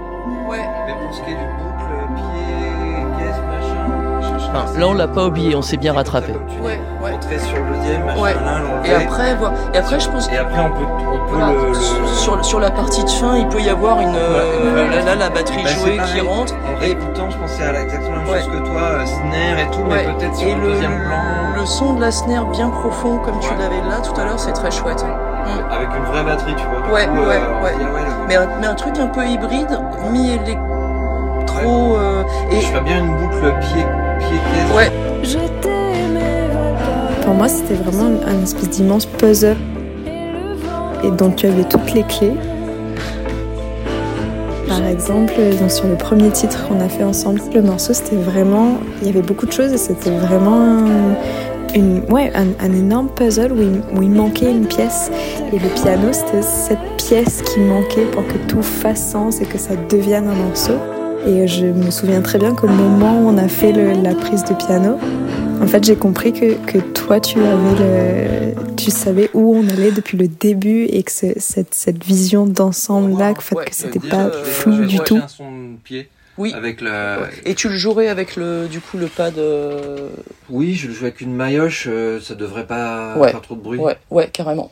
Ouais. 0.50 0.66
Mais 0.88 0.94
pour 0.94 1.14
ce 1.14 1.22
qui 1.22 1.32
est 1.32 1.36
du 1.36 1.46
boucle, 1.58 2.16
pied, 2.16 3.26
caisse, 3.26 3.42
machin. 3.48 4.56
Enfin, 4.66 4.80
là 4.80 4.88
on 4.88 4.94
l'a 4.94 5.08
pas 5.08 5.26
oublié, 5.28 5.56
on 5.56 5.62
s'est 5.64 5.78
bien 5.78 5.94
rattrapé. 5.94 6.32
Ouais, 6.64 6.80
ouais. 7.04 7.12
Entrer 7.14 7.40
sur 7.40 7.58
le 7.58 7.76
deuxième, 7.78 8.06
machin 8.06 8.22
Ouais. 8.22 8.34
là, 8.34 8.60
l'enlever. 8.60 8.75
Et 8.88 8.94
après, 8.94 9.36
voilà. 9.36 9.56
et 9.74 9.78
après 9.78 10.00
je 10.00 10.10
pense 10.10 10.30
Et 10.32 10.38
après 10.38 10.60
on 10.60 10.70
peut, 10.72 10.86
on 10.86 11.18
peut 11.30 11.36
Voilà. 11.38 11.52
le, 11.54 11.68
le- 11.70 12.08
sur, 12.16 12.44
sur 12.46 12.60
la 12.60 12.72
partie 12.72 13.04
de 13.04 13.10
fin, 13.10 13.36
il 13.38 13.48
peut 13.48 13.60
y 13.62 13.70
avoir 13.70 14.00
une 14.00 14.16
euh, 14.16 14.88
là, 14.90 15.02
là, 15.04 15.16
la 15.16 15.30
batterie 15.30 15.64
Bah, 15.64 15.70
jouée 15.70 15.98
qui 16.14 16.22
rentre. 16.22 16.54
En 16.54 16.80
réécoutant, 16.80 17.30
je 17.30 17.38
pensais 17.38 17.64
à 17.64 17.72
la- 17.72 17.82
exactement 17.82 18.16
la 18.18 18.22
même 18.24 18.30
Ouais. 18.30 18.40
chose 18.42 18.52
que 18.52 18.58
toi, 18.68 18.82
euh, 18.82 19.06
snare 19.06 19.60
et 19.60 19.70
tout, 19.72 19.80
Ouais. 19.90 20.06
mais 20.08 20.14
peut-être 20.14 20.36
sur 20.36 20.48
Et 20.48 20.54
le, 20.56 20.62
le, 20.62 20.68
deuxième 20.74 20.92
plan. 21.06 21.16
le 21.60 21.66
son 21.66 21.94
de 21.94 22.02
la 22.02 22.12
snare 22.12 22.46
bien 22.46 22.70
profond 22.70 23.18
comme 23.18 23.40
tu 23.40 23.50
l'avais 23.60 23.82
là 23.90 24.00
tout 24.04 24.20
à 24.20 24.26
l'heure, 24.26 24.40
c'est 24.40 24.54
très 24.54 24.72
chouette. 24.72 25.04
Mm. 25.04 25.72
Avec 25.72 25.90
une 25.96 26.04
vraie 26.06 26.24
batterie, 26.24 26.56
tu 26.56 26.64
vois. 26.68 26.82
du 26.88 26.92
Ouais, 26.94 27.06
coup, 27.08 27.18
euh, 27.24 27.30
ouais, 27.30 27.40
on 27.60 27.64
ouais. 27.64 27.72
dit, 27.78 27.84
ouais, 27.84 28.02
Mais 28.28 28.36
un, 28.36 28.48
mais 28.60 28.68
un 28.68 28.74
truc 28.76 28.98
un 28.98 29.08
peu 29.08 29.24
hybride, 29.26 29.80
mi-électro. 30.12 31.96
euh, 31.98 32.24
Et 32.52 32.62
je 32.62 32.68
ferais 32.68 32.82
bien 32.82 33.00
une 33.00 33.16
boucle 33.16 33.54
pied, 33.62 33.86
pied 34.20 34.38
caisse. 34.38 34.76
Ouais. 34.76 34.92
Pour 37.26 37.34
moi, 37.34 37.48
c'était 37.48 37.74
vraiment 37.74 38.20
un 38.28 38.44
espèce 38.44 38.70
d'immense 38.70 39.08
puzzle 39.08 39.58
et 41.04 41.10
dont 41.10 41.32
tu 41.32 41.48
avais 41.48 41.64
toutes 41.64 41.92
les 41.96 42.04
clés. 42.04 42.36
Par 44.68 44.86
exemple, 44.86 45.34
donc 45.60 45.72
sur 45.72 45.88
le 45.88 45.96
premier 45.96 46.30
titre 46.30 46.68
qu'on 46.68 46.80
a 46.80 46.88
fait 46.88 47.04
ensemble, 47.04 47.42
le 47.52 47.64
morceau, 47.64 47.94
c'était 47.94 48.16
vraiment, 48.16 48.78
il 49.02 49.08
y 49.08 49.10
avait 49.10 49.24
beaucoup 49.24 49.48
de 49.48 49.52
choses 49.52 49.74
et 49.74 49.78
c'était 49.78 50.12
vraiment 50.12 50.54
un, 50.54 51.16
une, 51.74 52.04
ouais, 52.12 52.32
un, 52.36 52.72
énorme 52.72 53.10
puzzle 53.10 53.52
où 53.54 54.02
il, 54.04 54.12
manquait 54.12 54.52
une 54.52 54.68
pièce. 54.68 55.10
Et 55.52 55.58
le 55.58 55.70
piano, 55.70 56.10
c'était 56.12 56.44
cette 56.44 56.96
pièce 56.98 57.42
qui 57.42 57.60
manquait 57.60 58.06
pour 58.06 58.26
que 58.28 58.38
tout 58.48 58.62
fasse 58.62 59.04
sens 59.12 59.42
et 59.42 59.46
que 59.46 59.58
ça 59.58 59.74
devienne 59.90 60.28
un 60.28 60.36
morceau. 60.36 60.76
Et 61.28 61.48
je 61.48 61.66
me 61.66 61.90
souviens 61.90 62.22
très 62.22 62.38
bien 62.38 62.54
qu'au 62.54 62.68
moment 62.68 63.20
où 63.20 63.30
on 63.30 63.38
a 63.40 63.48
fait 63.48 63.72
la 63.72 64.14
prise 64.14 64.44
de 64.44 64.54
piano, 64.54 65.00
en 65.62 65.68
fait, 65.68 65.84
j'ai 65.84 65.96
compris 65.96 66.34
que, 66.34 66.54
que 66.66 66.78
toi, 66.80 67.20
tu 67.20 67.40
avais 67.40 68.54
le, 68.56 68.76
tu 68.76 68.92
savais 68.92 69.30
où 69.34 69.56
on 69.56 69.68
allait 69.68 69.92
depuis 69.92 70.18
le 70.18 70.28
début 70.28 70.84
et 70.86 71.04
que 71.04 71.12
ce- 71.12 71.38
cette, 71.40 71.74
cette 71.74 72.04
vision 72.04 72.46
d'ensemble-là, 72.46 73.32
en 73.32 73.42
fait, 73.42 73.56
que 73.56 73.74
c'était 73.76 74.00
pas 74.00 74.32
flou 74.32 74.86
du 74.86 75.00
tout. 75.00 75.18
un 75.18 75.28
son 75.28 75.52
de 75.52 75.78
pied. 75.84 76.10
Oui. 76.38 76.54
Avec 76.54 76.82
la. 76.82 77.20
Et 77.46 77.56
tu 77.56 77.70
le 77.70 77.78
jouerais 77.78 78.10
avec 78.10 78.36
le 78.36 78.68
du 78.70 78.82
coup 78.82 78.98
le 78.98 79.08
pad. 79.08 79.38
euh, 79.38 80.10
Oui, 80.50 80.74
je 80.76 80.88
le 80.90 80.94
joue 80.94 81.06
avec 81.06 81.22
une 81.22 81.34
maillotche, 81.34 81.86
euh, 81.90 82.20
ça 82.20 82.36
devrait 82.36 82.68
pas 82.68 83.16
Ouais. 83.18 83.32
faire 83.32 83.42
trop 83.42 83.56
de 83.56 83.62
bruit. 83.62 83.80
Ouais, 83.80 83.96
ouais, 84.12 84.28
carrément. 84.32 84.70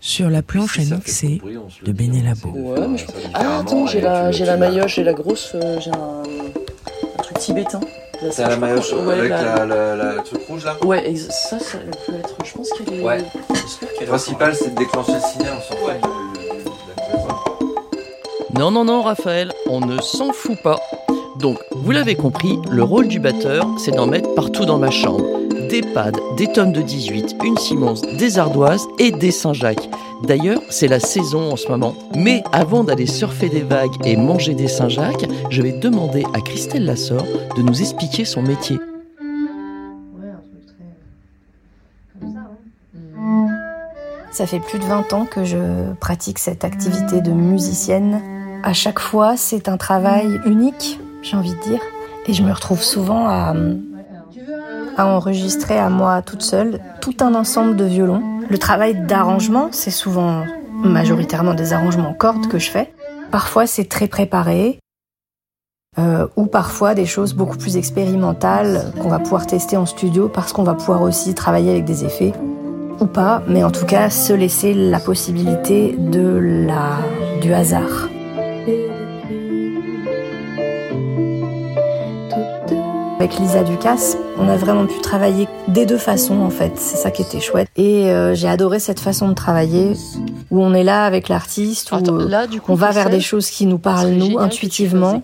Sur 0.00 0.30
la 0.30 0.40
planche 0.42 0.78
à 0.78 0.82
mixer 0.82 1.40
de 1.84 1.92
Benelabo. 1.92 2.48
Ouais, 2.54 2.88
mais 2.88 2.96
je- 2.96 3.04
Ah 3.34 3.58
attends, 3.60 3.86
j'ai 3.86 4.00
la 4.00 4.32
j'ai 4.32 4.46
la 4.46 4.56
maillotche, 4.56 4.94
j'ai 4.96 5.04
la 5.04 5.12
grosse, 5.12 5.52
euh, 5.54 5.78
j'ai 5.78 5.90
un, 5.90 6.22
un 7.18 7.22
truc 7.22 7.38
tibétain. 7.38 7.80
C'est 8.30 8.46
la 8.46 8.56
maillotche 8.56 8.92
Ouais, 8.92 9.18
avec 9.18 9.30
la- 9.30 9.42
la, 9.42 9.66
la, 9.66 9.96
la- 9.96 10.12
le 10.14 10.22
truc 10.22 10.40
rouge 10.48 10.64
là 10.64 10.76
Ouais, 10.84 11.14
ça, 11.16 11.58
ça 11.58 11.78
peut 12.06 12.14
être. 12.14 12.34
Je 12.44 12.52
pense 12.52 12.70
qu'elle 12.70 13.00
est. 13.00 13.02
Ouais. 13.02 13.18
Le 14.00 14.06
principal 14.06 14.54
c'est 14.54 14.70
de 14.74 14.78
déclencher 14.78 15.12
le 15.14 15.20
signal, 15.20 15.54
on 15.58 15.60
s'en 15.74 15.80
couleur. 15.80 15.96
Non, 18.58 18.70
non, 18.70 18.84
non, 18.84 19.02
Raphaël, 19.02 19.50
on 19.68 19.80
ne 19.80 20.00
s'en 20.00 20.32
fout 20.32 20.60
pas. 20.62 20.78
Donc, 21.38 21.58
vous 21.72 21.90
l'avez 21.90 22.14
compris, 22.14 22.58
le 22.70 22.82
rôle 22.82 23.08
du 23.08 23.18
batteur, 23.18 23.66
c'est 23.78 23.92
d'en 23.92 24.06
mettre 24.06 24.34
partout 24.34 24.66
dans 24.66 24.78
ma 24.78 24.90
chambre. 24.90 25.24
Des 25.70 25.80
pads, 25.80 26.12
des 26.36 26.46
tonnes 26.48 26.72
de 26.72 26.82
18, 26.82 27.36
une 27.44 27.56
Simmons, 27.56 27.94
des 28.18 28.38
ardoises 28.38 28.86
et 28.98 29.10
des 29.10 29.30
Saint-Jacques. 29.30 29.88
D'ailleurs, 30.24 30.60
c'est 30.70 30.88
la 30.88 31.00
saison 31.00 31.52
en 31.52 31.56
ce 31.56 31.68
moment. 31.68 31.94
Mais 32.14 32.44
avant 32.52 32.84
d'aller 32.84 33.06
surfer 33.06 33.48
des 33.48 33.62
vagues 33.62 33.94
et 34.04 34.16
manger 34.16 34.54
des 34.54 34.68
Saint-Jacques, 34.68 35.26
je 35.50 35.62
vais 35.62 35.72
demander 35.72 36.24
à 36.32 36.40
Christelle 36.40 36.84
Lassor 36.84 37.24
de 37.56 37.62
nous 37.62 37.80
expliquer 37.80 38.24
son 38.24 38.42
métier. 38.42 38.78
Ça 44.30 44.46
fait 44.46 44.60
plus 44.60 44.78
de 44.78 44.84
20 44.84 45.12
ans 45.12 45.26
que 45.26 45.44
je 45.44 45.92
pratique 46.00 46.38
cette 46.38 46.64
activité 46.64 47.20
de 47.20 47.32
musicienne. 47.32 48.20
À 48.62 48.72
chaque 48.72 48.98
fois, 48.98 49.36
c'est 49.36 49.68
un 49.68 49.76
travail 49.76 50.40
unique, 50.46 50.98
j'ai 51.22 51.36
envie 51.36 51.54
de 51.54 51.60
dire. 51.60 51.80
Et 52.26 52.32
je 52.32 52.42
me 52.42 52.52
retrouve 52.52 52.82
souvent 52.82 53.26
à, 53.26 53.54
à 54.96 55.06
enregistrer 55.06 55.78
à 55.78 55.90
moi 55.90 56.22
toute 56.22 56.42
seule 56.42 56.80
tout 57.00 57.16
un 57.20 57.34
ensemble 57.34 57.76
de 57.76 57.84
violons. 57.84 58.22
Le 58.52 58.58
travail 58.58 58.94
d'arrangement, 59.06 59.70
c'est 59.72 59.90
souvent 59.90 60.44
majoritairement 60.84 61.54
des 61.54 61.72
arrangements 61.72 62.12
cordes 62.12 62.48
que 62.48 62.58
je 62.58 62.70
fais. 62.70 62.92
Parfois, 63.30 63.66
c'est 63.66 63.88
très 63.88 64.08
préparé. 64.08 64.78
euh, 65.98 66.26
ou 66.36 66.46
parfois 66.46 66.94
des 66.94 67.06
choses 67.06 67.32
beaucoup 67.32 67.56
plus 67.56 67.78
expérimentales 67.78 68.92
qu'on 69.00 69.08
va 69.08 69.18
pouvoir 69.18 69.46
tester 69.46 69.78
en 69.78 69.86
studio 69.86 70.28
parce 70.28 70.52
qu'on 70.52 70.64
va 70.64 70.74
pouvoir 70.74 71.00
aussi 71.00 71.34
travailler 71.34 71.70
avec 71.70 71.86
des 71.86 72.04
effets 72.04 72.32
ou 73.00 73.06
pas, 73.06 73.42
mais 73.48 73.64
en 73.64 73.70
tout 73.70 73.86
cas 73.86 74.10
se 74.10 74.34
laisser 74.34 74.74
la 74.74 75.00
possibilité 75.00 75.96
du 75.98 77.54
hasard. 77.54 78.08
Avec 83.22 83.38
Lisa 83.38 83.62
Ducasse, 83.62 84.16
on 84.36 84.48
a 84.48 84.56
vraiment 84.56 84.84
pu 84.84 85.00
travailler 85.00 85.46
des 85.68 85.86
deux 85.86 85.96
façons 85.96 86.40
en 86.40 86.50
fait, 86.50 86.72
c'est 86.74 86.96
ça 86.96 87.12
qui 87.12 87.22
était 87.22 87.38
chouette. 87.38 87.68
Et 87.76 88.10
euh, 88.10 88.34
j'ai 88.34 88.48
adoré 88.48 88.80
cette 88.80 88.98
façon 88.98 89.28
de 89.28 89.34
travailler 89.34 89.92
où 90.50 90.60
on 90.60 90.74
est 90.74 90.82
là 90.82 91.04
avec 91.04 91.28
l'artiste, 91.28 91.92
où 91.92 91.94
Attends, 91.94 92.18
euh, 92.18 92.28
là, 92.28 92.48
du 92.48 92.60
coup, 92.60 92.72
on 92.72 92.74
va 92.74 92.90
vers 92.90 93.10
des 93.10 93.20
choses 93.20 93.48
qui 93.48 93.66
nous 93.66 93.78
parlent 93.78 94.10
nous 94.10 94.40
intuitivement 94.40 95.22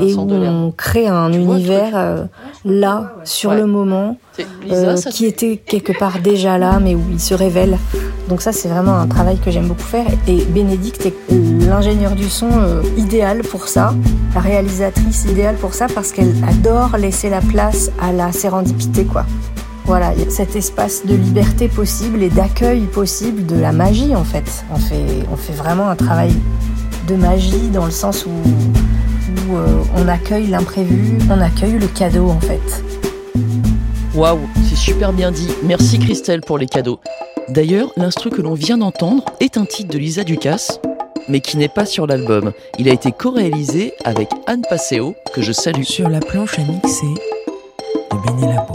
et 0.00 0.14
où 0.14 0.20
on 0.20 0.70
crée 0.70 1.08
un 1.08 1.32
univers 1.32 1.96
euh, 1.96 2.24
là 2.64 3.14
sur 3.24 3.52
le 3.52 3.66
moment 3.66 4.16
Lisa, 4.62 4.90
euh, 4.90 4.96
qui 5.10 5.26
était 5.26 5.56
quelque 5.56 5.96
part 5.98 6.20
déjà 6.20 6.58
là 6.58 6.78
mais 6.80 6.94
où 6.94 7.02
il 7.10 7.20
se 7.20 7.34
révèle. 7.34 7.78
Donc 8.28 8.42
ça 8.42 8.52
c'est 8.52 8.68
vraiment 8.68 8.96
un 8.96 9.06
travail 9.06 9.38
que 9.38 9.50
j'aime 9.50 9.66
beaucoup 9.66 9.82
faire 9.82 10.06
et 10.28 10.36
Bénédicte 10.44 11.06
est 11.06 11.14
l'ingénieur 11.68 12.12
du 12.12 12.28
son 12.28 12.48
euh, 12.52 12.82
idéal 12.96 13.42
pour 13.42 13.68
ça, 13.68 13.94
la 14.34 14.40
réalisatrice 14.40 15.24
idéale 15.24 15.56
pour 15.56 15.74
ça 15.74 15.86
parce 15.92 16.12
qu'elle 16.12 16.34
adore 16.48 16.96
laisser 16.96 17.28
la 17.28 17.39
place 17.40 17.90
à 18.00 18.12
la 18.12 18.32
sérendipité 18.32 19.04
quoi. 19.04 19.24
Voilà, 19.84 20.12
cet 20.28 20.54
espace 20.54 21.04
de 21.04 21.14
liberté 21.14 21.66
possible 21.68 22.22
et 22.22 22.28
d'accueil 22.28 22.82
possible 22.82 23.46
de 23.46 23.56
la 23.56 23.72
magie 23.72 24.14
en 24.14 24.24
fait. 24.24 24.64
On 24.72 24.76
fait, 24.76 25.52
vraiment 25.52 25.88
un 25.88 25.96
travail 25.96 26.32
de 27.08 27.16
magie 27.16 27.68
dans 27.72 27.86
le 27.86 27.90
sens 27.90 28.24
où, 28.24 28.30
où 28.30 29.56
euh, 29.56 29.82
on 29.96 30.06
accueille 30.06 30.46
l'imprévu, 30.46 31.18
on 31.28 31.40
accueille 31.40 31.78
le 31.78 31.88
cadeau 31.88 32.28
en 32.28 32.40
fait. 32.40 32.84
Waouh, 34.14 34.38
c'est 34.68 34.76
super 34.76 35.12
bien 35.12 35.32
dit. 35.32 35.48
Merci 35.64 35.98
Christelle 35.98 36.40
pour 36.40 36.58
les 36.58 36.66
cadeaux. 36.66 37.00
D'ailleurs, 37.48 37.90
l'instru 37.96 38.30
que 38.30 38.42
l'on 38.42 38.54
vient 38.54 38.78
d'entendre 38.78 39.24
est 39.40 39.56
un 39.56 39.64
titre 39.64 39.92
de 39.92 39.98
Lisa 39.98 40.22
Ducasse, 40.22 40.80
mais 41.30 41.40
qui 41.40 41.56
n'est 41.56 41.68
pas 41.68 41.86
sur 41.86 42.06
l'album. 42.06 42.52
Il 42.78 42.88
a 42.88 42.92
été 42.92 43.12
co-réalisé 43.12 43.94
avec 44.04 44.28
Anne 44.46 44.62
Passeo, 44.68 45.14
que 45.32 45.40
je 45.40 45.52
salue. 45.52 45.82
Sur 45.82 46.08
la 46.08 46.20
planche 46.20 46.58
à 46.58 46.62
mixer 46.62 47.06
de 47.06 48.26
Béné 48.26 48.52
Labo. 48.52 48.74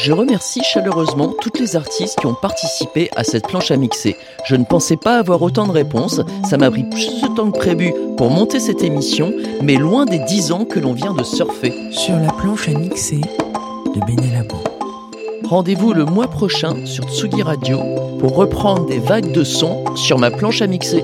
Je 0.00 0.12
remercie 0.12 0.62
chaleureusement 0.62 1.34
toutes 1.40 1.58
les 1.58 1.74
artistes 1.74 2.20
qui 2.20 2.26
ont 2.26 2.34
participé 2.34 3.10
à 3.16 3.24
cette 3.24 3.48
planche 3.48 3.72
à 3.72 3.76
mixer. 3.76 4.16
Je 4.46 4.54
ne 4.54 4.64
pensais 4.64 4.96
pas 4.96 5.18
avoir 5.18 5.42
autant 5.42 5.66
de 5.66 5.72
réponses, 5.72 6.20
ça 6.48 6.56
m'a 6.56 6.70
pris 6.70 6.84
plus 6.84 7.20
de 7.20 7.34
temps 7.34 7.50
que 7.50 7.58
prévu 7.58 7.92
pour 8.16 8.30
monter 8.30 8.60
cette 8.60 8.82
émission, 8.82 9.32
mais 9.60 9.74
loin 9.74 10.04
des 10.04 10.20
10 10.20 10.52
ans 10.52 10.64
que 10.64 10.78
l'on 10.78 10.92
vient 10.92 11.14
de 11.14 11.24
surfer. 11.24 11.74
Sur 11.90 12.16
la 12.16 12.32
planche 12.32 12.68
à 12.68 12.78
mixer 12.78 13.20
de 13.20 14.06
Béné 14.06 14.30
Labo. 14.32 14.56
Rendez-vous 15.44 15.92
le 15.92 16.04
mois 16.04 16.28
prochain 16.28 16.84
sur 16.84 17.04
Tsugi 17.04 17.42
Radio 17.42 17.80
pour 18.20 18.36
reprendre 18.36 18.86
des 18.86 18.98
vagues 19.00 19.32
de 19.32 19.42
sons 19.42 19.84
sur 19.96 20.18
ma 20.18 20.30
planche 20.30 20.62
à 20.62 20.66
mixer. 20.68 21.02